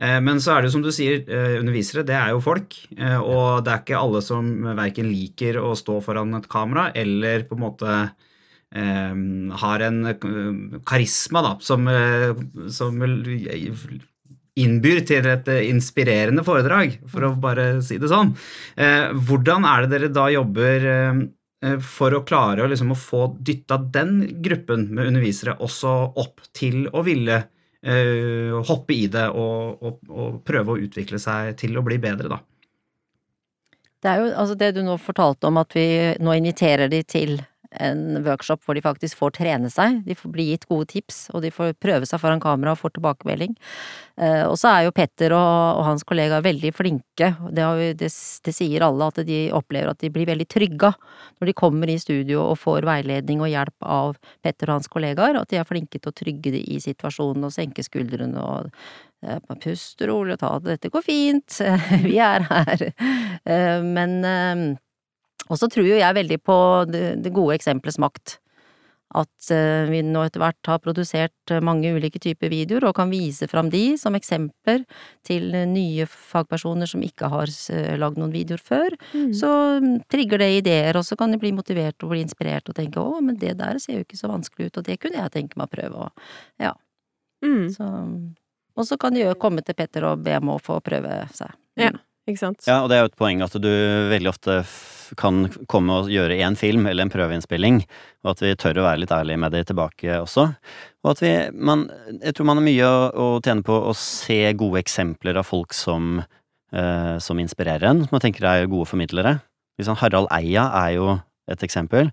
Eh, 0.00 0.18
men 0.22 0.40
så 0.40 0.54
er 0.54 0.62
det 0.62 0.70
jo 0.70 0.76
som 0.76 0.84
du 0.86 0.90
sier, 0.94 1.20
eh, 1.26 1.58
undervisere 1.58 2.06
det 2.06 2.16
er 2.16 2.32
jo 2.32 2.42
folk, 2.42 2.74
eh, 2.96 3.18
og 3.18 3.64
det 3.66 3.72
er 3.72 3.82
ikke 3.82 4.00
alle 4.00 4.22
som 4.22 4.48
verken 4.78 5.10
liker 5.10 5.58
å 5.60 5.74
stå 5.76 5.98
foran 6.04 6.36
et 6.38 6.48
kamera 6.50 6.88
eller 6.94 7.44
på 7.48 7.58
en 7.58 7.64
måte 7.64 7.88
eh, 7.90 8.27
har 8.74 9.80
en 9.80 10.06
eh, 10.06 10.80
karisma 10.86 11.42
da, 11.42 11.56
som, 11.60 11.88
eh, 11.88 12.34
som 12.70 13.00
innbyr 14.58 15.00
til 15.06 15.26
et 15.26 15.48
eh, 15.48 15.68
inspirerende 15.70 16.44
foredrag, 16.44 16.98
for 17.08 17.24
å 17.24 17.32
bare 17.40 17.80
si 17.82 17.98
det 17.98 18.10
sånn. 18.12 18.34
Hvordan 18.76 19.66
er 19.68 19.86
det 19.86 19.92
dere 19.94 20.12
da 20.12 20.28
jobber 20.32 20.88
for 21.82 22.14
å 22.14 22.22
klare 22.22 22.68
liksom, 22.70 22.92
å 22.94 22.98
få 22.98 23.22
dytta 23.42 23.80
den 23.90 24.20
gruppen 24.44 24.86
med 24.92 25.08
undervisere 25.08 25.56
også 25.58 25.94
opp 26.20 26.44
til 26.54 26.84
å 26.92 27.02
ville 27.02 27.40
hoppe 28.68 28.90
i 28.94 29.04
det 29.06 29.24
og, 29.38 29.82
og, 29.86 29.98
og 30.10 30.38
prøve 30.46 30.74
å 30.74 30.80
utvikle 30.82 31.18
seg 31.22 31.52
til 31.60 31.78
å 31.78 31.84
bli 31.86 31.98
bedre, 32.02 32.30
da? 32.30 32.40
Det 34.02 34.10
er 34.10 34.20
jo 34.22 34.32
altså 34.34 34.54
det 34.58 34.72
du 34.76 34.82
nå 34.86 34.96
fortalte 35.02 35.46
om 35.48 35.58
at 35.62 35.74
vi 35.74 35.86
nå 36.22 36.34
inviterer 36.38 36.90
de 36.90 37.00
til 37.06 37.38
en 37.76 38.24
workshop 38.24 38.62
hvor 38.64 38.76
de 38.76 38.82
faktisk 38.84 39.18
får 39.20 39.34
trene 39.36 39.68
seg. 39.72 40.00
De 40.06 40.16
får 40.16 40.32
bli 40.32 40.46
gitt 40.50 40.64
gode 40.70 40.88
tips, 40.92 41.26
og 41.34 41.42
de 41.44 41.50
får 41.52 41.74
prøve 41.82 42.08
seg 42.08 42.20
foran 42.22 42.40
kamera 42.40 42.72
og 42.72 42.80
får 42.80 42.94
tilbakemelding. 42.96 43.56
Eh, 44.16 44.44
og 44.48 44.56
så 44.60 44.70
er 44.72 44.86
jo 44.86 44.94
Petter 44.96 45.34
og, 45.36 45.80
og 45.80 45.84
hans 45.90 46.06
kollegaer 46.08 46.44
veldig 46.44 46.72
flinke. 46.74 47.32
Det, 47.52 47.66
vi, 47.80 47.90
det, 48.00 48.10
det 48.48 48.54
sier 48.56 48.86
alle, 48.86 49.10
at 49.10 49.20
de 49.28 49.40
opplever 49.56 49.92
at 49.92 50.00
de 50.00 50.12
blir 50.14 50.28
veldig 50.30 50.48
trygga 50.50 50.92
når 51.38 51.50
de 51.50 51.56
kommer 51.58 51.92
i 51.92 51.98
studio 52.00 52.46
og 52.46 52.58
får 52.62 52.88
veiledning 52.88 53.44
og 53.44 53.52
hjelp 53.52 53.88
av 53.98 54.16
Petter 54.44 54.70
og 54.72 54.80
hans 54.80 54.90
kollegaer. 54.92 55.38
At 55.40 55.52
de 55.52 55.60
er 55.60 55.68
flinke 55.68 56.00
til 56.00 56.12
å 56.12 56.16
trygge 56.16 56.54
de 56.56 56.64
i 56.72 56.80
situasjonen 56.82 57.46
og 57.48 57.54
senke 57.54 57.84
skuldrene 57.86 58.42
og 58.42 58.72
eh, 59.26 59.38
Pust 59.58 60.00
rolig 60.08 60.38
og 60.38 60.42
ta 60.42 60.56
det, 60.62 60.78
dette 60.78 60.92
går 60.94 61.04
fint, 61.04 61.60
vi 62.08 62.18
er 62.22 62.48
her. 62.48 62.90
Eh, 63.44 63.80
Men 63.84 64.78
og 65.48 65.60
så 65.60 65.68
tror 65.72 65.88
jo 65.88 65.96
jeg 65.98 66.18
veldig 66.20 66.38
på 66.44 66.58
det, 66.90 67.06
det 67.24 67.34
gode 67.34 67.56
eksemplets 67.58 67.98
makt. 68.02 68.38
At 69.16 69.50
eh, 69.54 69.88
vi 69.88 70.02
nå 70.04 70.20
etter 70.26 70.42
hvert 70.42 70.68
har 70.68 70.80
produsert 70.84 71.52
eh, 71.52 71.62
mange 71.64 71.88
ulike 71.96 72.20
typer 72.20 72.50
videoer 72.52 72.90
og 72.90 72.96
kan 72.98 73.08
vise 73.08 73.46
fram 73.48 73.70
de 73.72 73.94
som 73.96 74.16
eksempler 74.18 74.82
til 75.24 75.54
eh, 75.56 75.64
nye 75.68 76.04
fagpersoner 76.08 76.90
som 76.90 77.00
ikke 77.04 77.30
har 77.32 77.52
lagd 77.96 78.20
noen 78.20 78.34
videoer 78.34 78.60
før. 78.60 78.96
Mm. 79.14 79.30
Så 79.36 79.52
mm, 79.80 79.94
trigger 80.12 80.44
det 80.44 80.50
ideer, 80.58 80.98
og 81.00 81.06
så 81.08 81.16
kan 81.16 81.32
de 81.32 81.40
bli 81.40 81.54
motivert 81.56 82.04
og 82.04 82.12
bli 82.12 82.20
inspirert 82.26 82.68
og 82.68 82.76
tenke 82.76 83.00
å, 83.00 83.22
men 83.24 83.40
det 83.40 83.54
der 83.62 83.80
ser 83.80 83.96
jo 83.96 84.04
ikke 84.04 84.20
så 84.20 84.28
vanskelig 84.28 84.68
ut, 84.68 84.82
og 84.82 84.90
det 84.90 84.98
kunne 85.00 85.22
jeg 85.22 85.34
tenke 85.38 85.56
meg 85.56 85.70
å 85.70 85.74
prøve, 85.78 86.10
og 86.10 86.60
ja. 86.66 86.74
Mm. 87.46 87.64
Så, 87.72 87.88
og 88.76 88.90
så 88.90 89.00
kan 89.00 89.16
de 89.16 89.24
jo 89.24 89.32
komme 89.40 89.64
til 89.64 89.78
Petter 89.78 90.04
og 90.10 90.20
be 90.26 90.36
om 90.36 90.52
å 90.52 90.60
få 90.60 90.82
prøve 90.84 91.22
seg. 91.32 91.56
Ja. 91.80 91.94
Ikke 92.28 92.42
sant? 92.42 92.66
Ja, 92.68 92.82
og 92.82 92.90
det 92.90 92.98
er 92.98 93.06
jo 93.06 93.08
et 93.14 93.16
poeng 93.16 93.40
at 93.40 93.54
du 93.56 93.72
veldig 94.10 94.28
ofte 94.34 94.60
kan 95.16 95.46
komme 95.70 96.00
og 96.02 96.10
gjøre 96.12 96.40
en 96.44 96.56
film 96.58 96.86
eller 96.86 97.06
en 97.06 97.12
prøveinnspilling, 97.12 97.82
og 98.24 98.32
at 98.34 98.42
vi 98.44 98.54
tør 98.58 98.82
å 98.82 98.88
være 98.88 99.02
litt 99.04 99.14
ærlige 99.14 99.40
med 99.40 99.54
det 99.54 99.64
tilbake 99.70 100.18
også. 100.20 100.48
Og 101.04 101.12
at 101.14 101.22
vi 101.22 101.32
man, 101.54 101.86
Jeg 102.20 102.34
tror 102.34 102.50
man 102.50 102.60
har 102.60 102.66
mye 102.66 102.88
å, 102.88 102.98
å 103.12 103.28
tjene 103.44 103.64
på 103.64 103.76
å 103.88 103.94
se 103.96 104.40
gode 104.58 104.82
eksempler 104.82 105.38
av 105.38 105.46
folk 105.48 105.72
som 105.76 106.18
eh, 106.72 107.16
som 107.22 107.38
inspirerer 107.40 107.88
en, 107.90 108.04
som 108.04 108.18
jeg 108.18 108.28
tenker 108.28 108.48
er 108.48 108.70
gode 108.70 108.88
formidlere. 108.90 109.38
Liksom 109.78 109.98
Harald 110.00 110.28
Eia 110.34 110.66
er 110.84 110.96
jo 110.96 111.14
et 111.48 111.62
eksempel. 111.64 112.10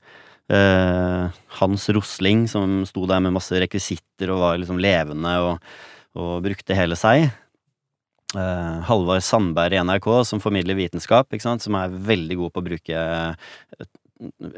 Eh, 0.53 1.39
Hans 1.59 1.89
Rosling, 1.89 2.45
som 2.47 2.83
sto 2.85 3.07
der 3.09 3.23
med 3.23 3.33
masse 3.35 3.57
rekvisitter 3.61 4.31
og 4.33 4.43
var 4.43 4.59
liksom 4.61 4.79
levende 4.81 5.33
og, 5.41 5.71
og 6.15 6.45
brukte 6.45 6.77
hele 6.77 6.97
seg. 6.99 7.31
Uh, 8.35 8.81
Halvard 8.87 9.23
Sandberg 9.23 9.73
i 9.73 9.79
NRK, 9.83 10.07
som 10.27 10.41
formidler 10.43 10.75
vitenskap, 10.75 11.31
som 11.39 11.77
er 11.79 11.93
veldig 11.93 12.37
god 12.41 12.53
på 12.53 12.59
å 12.63 12.65
bruke 12.65 13.03
et, 13.79 13.91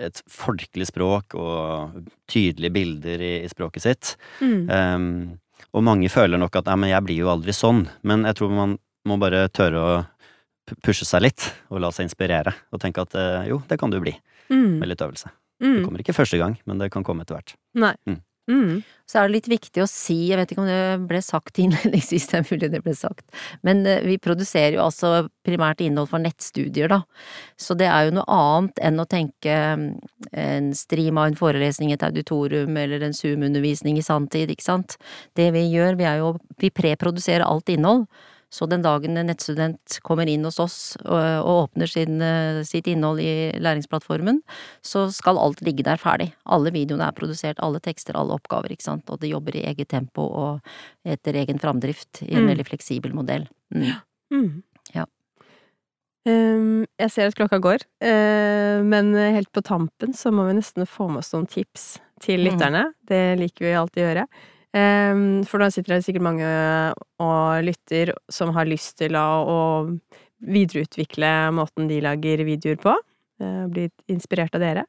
et 0.07 0.21
folkelig 0.29 0.87
språk 0.89 1.35
og 1.37 2.01
tydelige 2.29 2.73
bilder 2.73 3.21
i, 3.21 3.33
i 3.45 3.51
språket 3.51 3.85
sitt. 3.85 4.13
Mm. 4.41 4.67
Um, 4.69 5.39
og 5.73 5.83
mange 5.85 6.09
føler 6.09 6.41
nok 6.41 6.55
at 6.57 6.65
'nei, 6.65 6.75
men 6.81 6.89
jeg 6.89 7.05
blir 7.05 7.21
jo 7.21 7.31
aldri 7.33 7.53
sånn', 7.53 7.87
men 8.03 8.25
jeg 8.25 8.35
tror 8.39 8.53
man 8.53 8.77
må 9.05 9.17
bare 9.21 9.47
tørre 9.49 9.81
å 9.81 10.05
pushe 10.83 11.05
seg 11.07 11.21
litt 11.23 11.53
og 11.69 11.79
la 11.81 11.91
seg 11.91 12.09
inspirere, 12.09 12.53
og 12.73 12.81
tenke 12.81 13.01
at 13.01 13.15
uh, 13.15 13.45
jo, 13.47 13.61
det 13.69 13.79
kan 13.79 13.93
du 13.93 13.99
bli, 14.01 14.15
Mm. 14.49 14.79
med 14.79 14.87
litt 14.87 15.01
øvelse. 15.03 15.27
Mm. 15.59 15.73
Det 15.75 15.83
kommer 15.83 15.99
ikke 15.99 16.13
første 16.15 16.37
gang, 16.39 16.53
men 16.65 16.77
det 16.79 16.91
kan 16.91 17.03
komme 17.03 17.25
etter 17.25 17.35
hvert. 17.35 17.55
Nei. 17.75 17.95
Mm. 18.07 18.21
Mm. 18.47 18.83
Så 19.07 19.19
er 19.19 19.27
det 19.27 19.37
litt 19.37 19.47
viktig 19.51 19.81
å 19.83 19.87
si, 19.87 20.15
jeg 20.29 20.39
vet 20.39 20.51
ikke 20.51 20.63
om 20.63 20.67
det 20.67 21.07
ble 21.07 21.19
sagt 21.23 21.59
innledningsvis, 21.63 22.27
det 22.31 22.39
er 22.39 22.45
mulig 22.49 22.69
det 22.73 22.81
ble 22.83 22.93
sagt, 22.97 23.25
men 23.67 23.85
eh, 23.87 24.03
vi 24.03 24.17
produserer 24.19 24.75
jo 24.75 24.83
altså 24.83 25.11
primært 25.47 25.83
innhold 25.83 26.11
for 26.11 26.23
nettstudier, 26.23 26.91
da. 26.91 27.01
Så 27.59 27.77
det 27.79 27.87
er 27.87 28.07
jo 28.07 28.17
noe 28.19 28.27
annet 28.37 28.81
enn 28.83 28.99
å 28.99 29.07
tenke 29.07 29.55
mm, 29.79 29.87
en 30.43 30.71
stream 30.75 31.19
av 31.19 31.31
en 31.31 31.39
forelesning 31.39 31.93
et 31.95 32.03
auditorium 32.03 32.75
eller 32.79 33.03
en 33.07 33.15
Zoom-undervisning 33.15 33.99
i 33.99 34.05
sanntid, 34.05 34.51
ikke 34.51 34.67
sant. 34.67 34.97
Det 35.39 35.53
vi 35.55 35.67
gjør, 35.71 35.99
vi 35.99 36.09
er 36.09 36.23
jo, 36.23 36.33
vi 36.59 36.73
preproduserer 36.75 37.47
alt 37.47 37.71
innhold. 37.71 38.09
Så 38.49 38.63
den 38.71 38.81
dagen 38.81 39.17
en 39.19 39.27
nettstudent 39.27 39.97
kommer 40.07 40.29
inn 40.31 40.45
hos 40.47 40.57
oss 40.63 40.95
og, 41.03 41.19
og 41.43 41.67
åpner 41.67 41.89
sin, 41.91 42.21
sitt 42.63 42.87
innhold 42.87 43.19
i 43.19 43.51
læringsplattformen, 43.59 44.39
så 44.81 45.09
skal 45.11 45.37
alt 45.37 45.59
ligge 45.67 45.83
der 45.83 45.99
ferdig. 45.99 46.29
Alle 46.47 46.71
videoene 46.71 47.09
er 47.09 47.17
produsert, 47.17 47.59
alle 47.59 47.81
tekster, 47.83 48.15
alle 48.15 48.37
oppgaver, 48.39 48.71
ikke 48.71 48.87
sant, 48.87 49.09
og 49.11 49.19
det 49.19 49.33
jobber 49.33 49.57
i 49.59 49.65
eget 49.67 49.89
tempo 49.91 50.21
og 50.31 50.61
etter 51.05 51.35
egen 51.43 51.59
framdrift 51.59 52.23
i 52.23 52.33
en 52.37 52.45
Mm. 52.45 52.53
veldig 52.53 52.67
fleksibel 52.69 53.13
modell. 53.13 53.47
Mm. 53.75 53.91
Mm. 54.31 54.63
Ja. 54.95 55.03
Um, 56.27 56.85
jeg 56.99 57.11
ser 57.13 57.29
at 57.29 57.35
klokka 57.39 57.59
går, 57.63 57.83
uh, 58.03 58.83
men 58.83 59.13
helt 59.15 59.51
på 59.55 59.63
tampen 59.63 60.11
så 60.15 60.31
må 60.31 60.47
vi 60.49 60.57
nesten 60.57 60.83
få 60.87 61.07
med 61.07 61.21
oss 61.23 61.31
noen 61.35 61.47
tips 61.47 61.99
til 62.23 62.39
Mm. 62.41 62.47
lytterne. 62.49 62.83
Det 63.07 63.39
liker 63.39 63.63
vi 63.65 63.75
alltid 63.79 64.03
å 64.03 64.07
gjøre. 64.07 64.25
Ehm, 64.75 65.45
for 65.47 65.63
da 65.63 65.69
sitter 65.71 65.95
det 65.95 66.05
sikkert 66.05 66.25
mange 66.27 66.47
og 67.23 67.63
lytter 67.63 68.11
som 68.31 68.51
har 68.57 68.67
lyst 68.67 68.97
til 68.99 69.15
å, 69.19 69.87
videreutvikle 70.37 71.49
måten 71.57 71.87
de 71.89 71.97
lager 72.05 72.43
videoer 72.45 72.77
på. 72.77 72.93
eh, 73.41 73.65
Bli 73.73 73.89
inspirert 74.07 74.53
av 74.53 74.61
dere. 74.61 74.83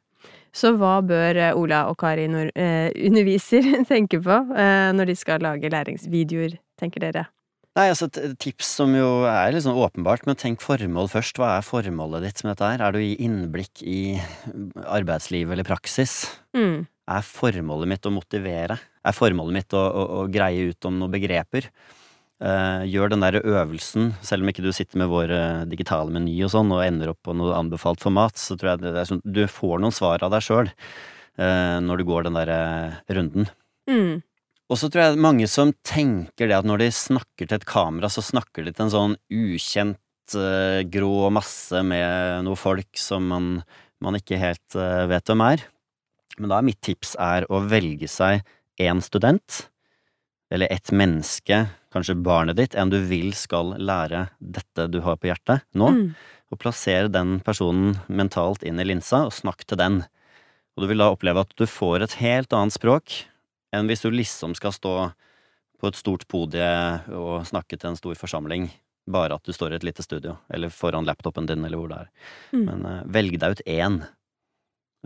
Så 0.52 0.74
hva 0.76 0.98
bør 1.00 1.36
eh, 1.40 1.56
Ola 1.56 1.86
og 1.88 1.96
Kari 1.96 2.26
eh, 2.28 2.90
underviser 3.08 3.64
tenke 3.88 4.20
på 4.20 4.38
når 4.52 5.08
de 5.08 5.16
skal 5.16 5.40
lage 5.40 5.70
læringsvideoer, 5.72 6.58
tenker 6.76 7.00
dere? 7.00 7.24
Nei, 7.78 7.86
altså 7.92 8.08
et 8.10 8.34
tips 8.42 8.74
som 8.80 8.94
jo 8.96 9.22
er 9.30 9.52
litt 9.54 9.62
sånn 9.62 9.78
åpenbart, 9.78 10.24
men 10.26 10.36
tenk 10.36 10.60
formål 10.64 11.08
først. 11.12 11.38
Hva 11.38 11.52
er 11.58 11.66
formålet 11.66 12.24
ditt 12.26 12.42
med 12.42 12.56
dette 12.56 12.70
her? 12.72 12.82
Er 12.82 12.96
du 12.96 12.98
i 12.98 13.14
innblikk 13.22 13.84
i 13.86 14.18
arbeidsliv 14.82 15.52
eller 15.54 15.64
praksis? 15.68 16.24
Mm. 16.58 16.88
Er 17.08 17.22
formålet 17.22 17.92
mitt 17.92 18.08
å 18.08 18.12
motivere? 18.12 18.80
Er 19.08 19.16
formålet 19.16 19.56
mitt 19.56 19.76
å, 19.76 19.80
å, 19.80 20.04
å 20.20 20.26
greie 20.32 20.68
ut 20.70 20.88
om 20.88 21.00
noen 21.00 21.14
begreper? 21.14 21.70
Uh, 22.38 22.84
gjør 22.86 23.10
den 23.10 23.24
der 23.24 23.40
øvelsen, 23.40 24.12
selv 24.22 24.44
om 24.44 24.52
ikke 24.52 24.62
du 24.62 24.70
sitter 24.70 25.00
med 25.00 25.10
vår 25.10 25.32
uh, 25.34 25.62
digitale 25.66 26.12
meny 26.14 26.36
og 26.46 26.52
sånn, 26.52 26.70
og 26.70 26.84
ender 26.84 27.10
opp 27.10 27.18
på 27.26 27.34
noe 27.34 27.56
anbefalt 27.56 28.04
format, 28.04 28.38
så 28.38 28.54
tror 28.54 28.76
jeg 28.76 28.84
det 28.84 28.92
er 28.94 29.08
sånn, 29.08 29.24
du 29.26 29.42
får 29.50 29.80
noen 29.82 29.96
svar 29.96 30.22
av 30.22 30.34
deg 30.36 30.44
sjøl 30.46 30.70
når 31.38 32.00
du 32.00 32.02
går 32.02 32.24
den 32.26 32.34
der 32.34 32.50
eh, 32.50 32.94
runden. 33.14 33.44
Mm. 33.86 34.16
Og 34.68 34.76
så 34.76 34.90
tror 34.92 35.06
jeg 35.06 35.22
mange 35.24 35.48
som 35.48 35.72
tenker 35.86 36.50
det 36.50 36.58
at 36.58 36.66
når 36.68 36.82
de 36.82 36.90
snakker 36.92 37.48
til 37.48 37.56
et 37.56 37.68
kamera, 37.68 38.10
så 38.12 38.24
snakker 38.24 38.66
de 38.66 38.74
til 38.74 38.84
en 38.84 38.92
sånn 38.92 39.16
ukjent 39.32 40.36
eh, 40.36 40.84
grå 40.92 41.30
masse 41.32 41.80
med 41.86 42.44
noen 42.44 42.60
folk 42.60 43.00
som 43.00 43.24
man, 43.32 43.48
man 44.04 44.18
ikke 44.18 44.40
helt 44.40 44.76
eh, 44.76 45.06
vet 45.08 45.32
hvem 45.32 45.44
er. 45.46 45.64
Men 46.38 46.52
da 46.52 46.58
er 46.58 46.68
mitt 46.68 46.82
tips 46.84 47.16
er 47.22 47.48
å 47.48 47.62
velge 47.64 48.10
seg 48.12 48.44
én 48.78 49.02
student, 49.02 49.68
eller 50.50 50.70
ett 50.72 50.92
menneske, 50.92 51.66
kanskje 51.92 52.14
barnet 52.24 52.56
ditt, 52.56 52.74
en 52.74 52.90
du 52.90 52.98
vil 53.04 53.32
skal 53.36 53.74
lære 53.76 54.28
dette 54.40 54.88
du 54.90 55.00
har 55.04 55.16
på 55.16 55.28
hjertet 55.28 55.64
nå, 55.74 55.90
Mm. 55.92 56.14
og 56.52 56.58
plassere 56.58 57.10
den 57.12 57.40
personen 57.40 57.98
mentalt 58.08 58.62
inn 58.62 58.80
i 58.80 58.84
linsa, 58.84 59.26
og 59.26 59.32
snakk 59.32 59.66
til 59.66 59.76
den. 59.76 60.04
Og 60.76 60.82
du 60.84 60.86
vil 60.88 60.98
da 60.98 61.10
oppleve 61.12 61.40
at 61.40 61.52
du 61.56 61.66
får 61.66 62.02
et 62.02 62.12
helt 62.22 62.52
annet 62.52 62.72
språk 62.72 63.24
enn 63.74 63.86
hvis 63.88 64.00
du 64.00 64.10
liksom 64.10 64.54
skal 64.56 64.72
stå 64.72 65.12
på 65.78 65.88
et 65.88 65.94
stort 65.94 66.26
podie 66.28 67.02
og 67.12 67.44
snakke 67.46 67.76
til 67.78 67.90
en 67.90 67.96
stor 67.96 68.14
forsamling, 68.14 68.70
bare 69.08 69.34
at 69.34 69.44
du 69.44 69.52
står 69.52 69.72
i 69.72 69.76
et 69.76 69.84
lite 69.84 70.02
studio, 70.02 70.38
eller 70.50 70.68
foran 70.70 71.04
laptopen 71.04 71.46
din, 71.46 71.64
eller 71.64 71.76
hvor 71.78 71.88
det 71.88 71.98
er. 71.98 72.08
Mm. 72.52 72.64
Men 72.64 72.86
uh, 72.86 73.02
velg 73.06 73.38
deg 73.38 73.50
ut 73.50 73.66
én, 73.66 74.06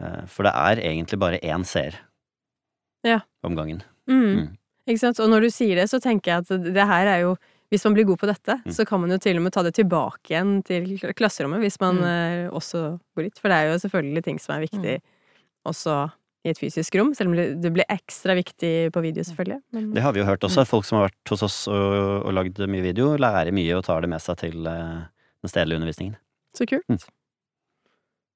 Uh, 0.01 0.25
for 0.25 0.43
det 0.43 0.55
er 0.57 0.81
egentlig 0.81 1.19
bare 1.21 1.39
én 1.45 1.67
seer 1.69 1.99
Ja. 3.05 3.21
om 3.45 3.55
gangen. 3.57 3.83
Mm. 4.09 4.21
Mm. 4.37 4.49
Ikke 4.89 4.99
sant? 4.99 5.19
Og 5.21 5.29
når 5.31 5.41
du 5.47 5.51
sier 5.51 5.77
det, 5.77 5.89
så 5.91 6.01
tenker 6.03 6.33
jeg 6.33 6.39
at 6.45 6.49
det 6.75 6.87
her 6.87 7.07
er 7.07 7.21
jo 7.27 7.37
Hvis 7.73 7.85
man 7.87 7.95
blir 7.95 8.05
god 8.05 8.19
på 8.21 8.27
dette, 8.29 8.59
Mm. 8.67 8.73
så 8.77 8.85
kan 8.87 9.01
man 9.01 9.09
jo 9.11 9.17
til 9.17 9.37
og 9.39 9.43
med 9.47 9.53
ta 9.55 9.63
det 9.65 9.73
tilbake 9.73 10.29
igjen 10.29 10.63
til 10.63 10.85
klasserommet, 11.17 11.59
hvis 11.65 11.81
man 11.81 11.97
Mm. 11.97 12.05
eh, 12.05 12.51
også 12.53 13.01
går 13.17 13.23
dit. 13.25 13.39
For 13.41 13.49
det 13.49 13.57
er 13.57 13.73
jo 13.73 13.79
selvfølgelig 13.89 14.23
ting 14.25 14.39
som 14.39 14.55
er 14.57 14.67
viktig 14.69 15.01
også 15.65 16.13
i 16.45 16.51
et 16.51 16.59
fysisk 16.59 16.95
rom, 16.99 17.15
selv 17.15 17.31
om 17.31 17.35
det 17.63 17.73
blir 17.73 17.87
ekstra 17.89 18.35
viktig 18.37 18.91
på 18.93 19.01
video, 19.01 19.23
selvfølgelig. 19.25 19.63
Men, 19.73 19.95
Det 19.95 20.03
har 20.03 20.13
vi 20.13 20.21
jo 20.21 20.27
hørt 20.27 20.41
også. 20.45 20.67
Folk 20.67 20.85
som 20.85 20.99
har 20.99 21.09
vært 21.09 21.31
hos 21.31 21.43
oss 21.43 21.69
og, 21.69 22.27
og 22.27 22.33
lagd 22.35 22.59
mye 22.69 22.83
video, 22.83 23.17
lærer 23.17 23.53
mye 23.55 23.73
og 23.79 23.85
tar 23.85 24.03
det 24.03 24.11
med 24.11 24.21
seg 24.21 24.37
til 24.37 24.67
eh, 24.67 25.07
den 25.41 25.49
stedlige 25.49 25.79
undervisningen. 25.81 26.17
så 26.55 26.67
kult. 26.69 27.07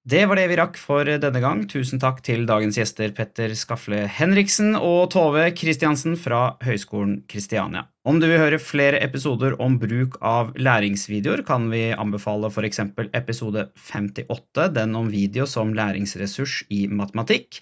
Det 0.06 0.20
var 0.30 0.38
det 0.38 0.44
vi 0.46 0.56
rakk 0.60 0.76
for 0.78 1.08
denne 1.18 1.40
gang. 1.42 1.64
Tusen 1.66 1.98
takk 1.98 2.20
til 2.22 2.44
dagens 2.46 2.76
gjester 2.78 3.10
Petter 3.10 3.50
Skafle 3.58 4.04
Henriksen 4.06 4.76
og 4.78 5.08
Tove 5.10 5.48
Kristiansen 5.58 6.14
fra 6.14 6.52
Høgskolen 6.62 7.24
Kristiania. 7.26 7.88
Om 8.06 8.20
du 8.22 8.28
vil 8.30 8.38
høre 8.38 8.60
flere 8.62 9.00
episoder 9.02 9.56
om 9.58 9.80
bruk 9.82 10.14
av 10.22 10.52
læringsvideoer, 10.62 11.42
kan 11.48 11.66
vi 11.72 11.88
anbefale 11.90 12.52
f.eks. 12.52 12.84
episode 13.18 13.66
58, 13.88 14.68
den 14.78 14.94
om 14.94 15.10
video 15.10 15.42
som 15.50 15.74
læringsressurs 15.74 16.60
i 16.70 16.84
matematikk, 16.86 17.58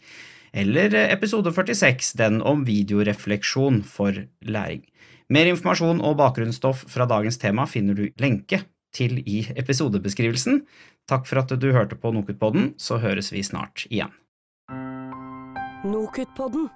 eller 0.52 0.92
episode 1.06 1.48
46, 1.48 2.12
den 2.20 2.42
om 2.44 2.68
videorefleksjon 2.68 3.80
for 3.88 4.20
læring. 4.44 4.84
Mer 5.32 5.48
informasjon 5.48 6.04
og 6.04 6.20
bakgrunnsstoff 6.20 6.84
fra 6.92 7.08
dagens 7.08 7.40
tema 7.40 7.64
finner 7.64 7.96
du 7.96 8.10
lenke 8.20 8.60
til 8.94 9.20
i 9.26 9.42
episodebeskrivelsen. 9.56 10.62
Takk 11.10 11.26
for 11.28 11.42
at 11.42 11.52
du 11.60 11.68
hørte 11.74 11.98
på 11.98 12.14
Nokutpodden, 12.14 12.72
så 12.78 13.00
høres 13.02 13.32
vi 13.34 13.42
snart 13.46 13.86
igjen. 13.90 14.14
Nokutpodden. 15.84 16.70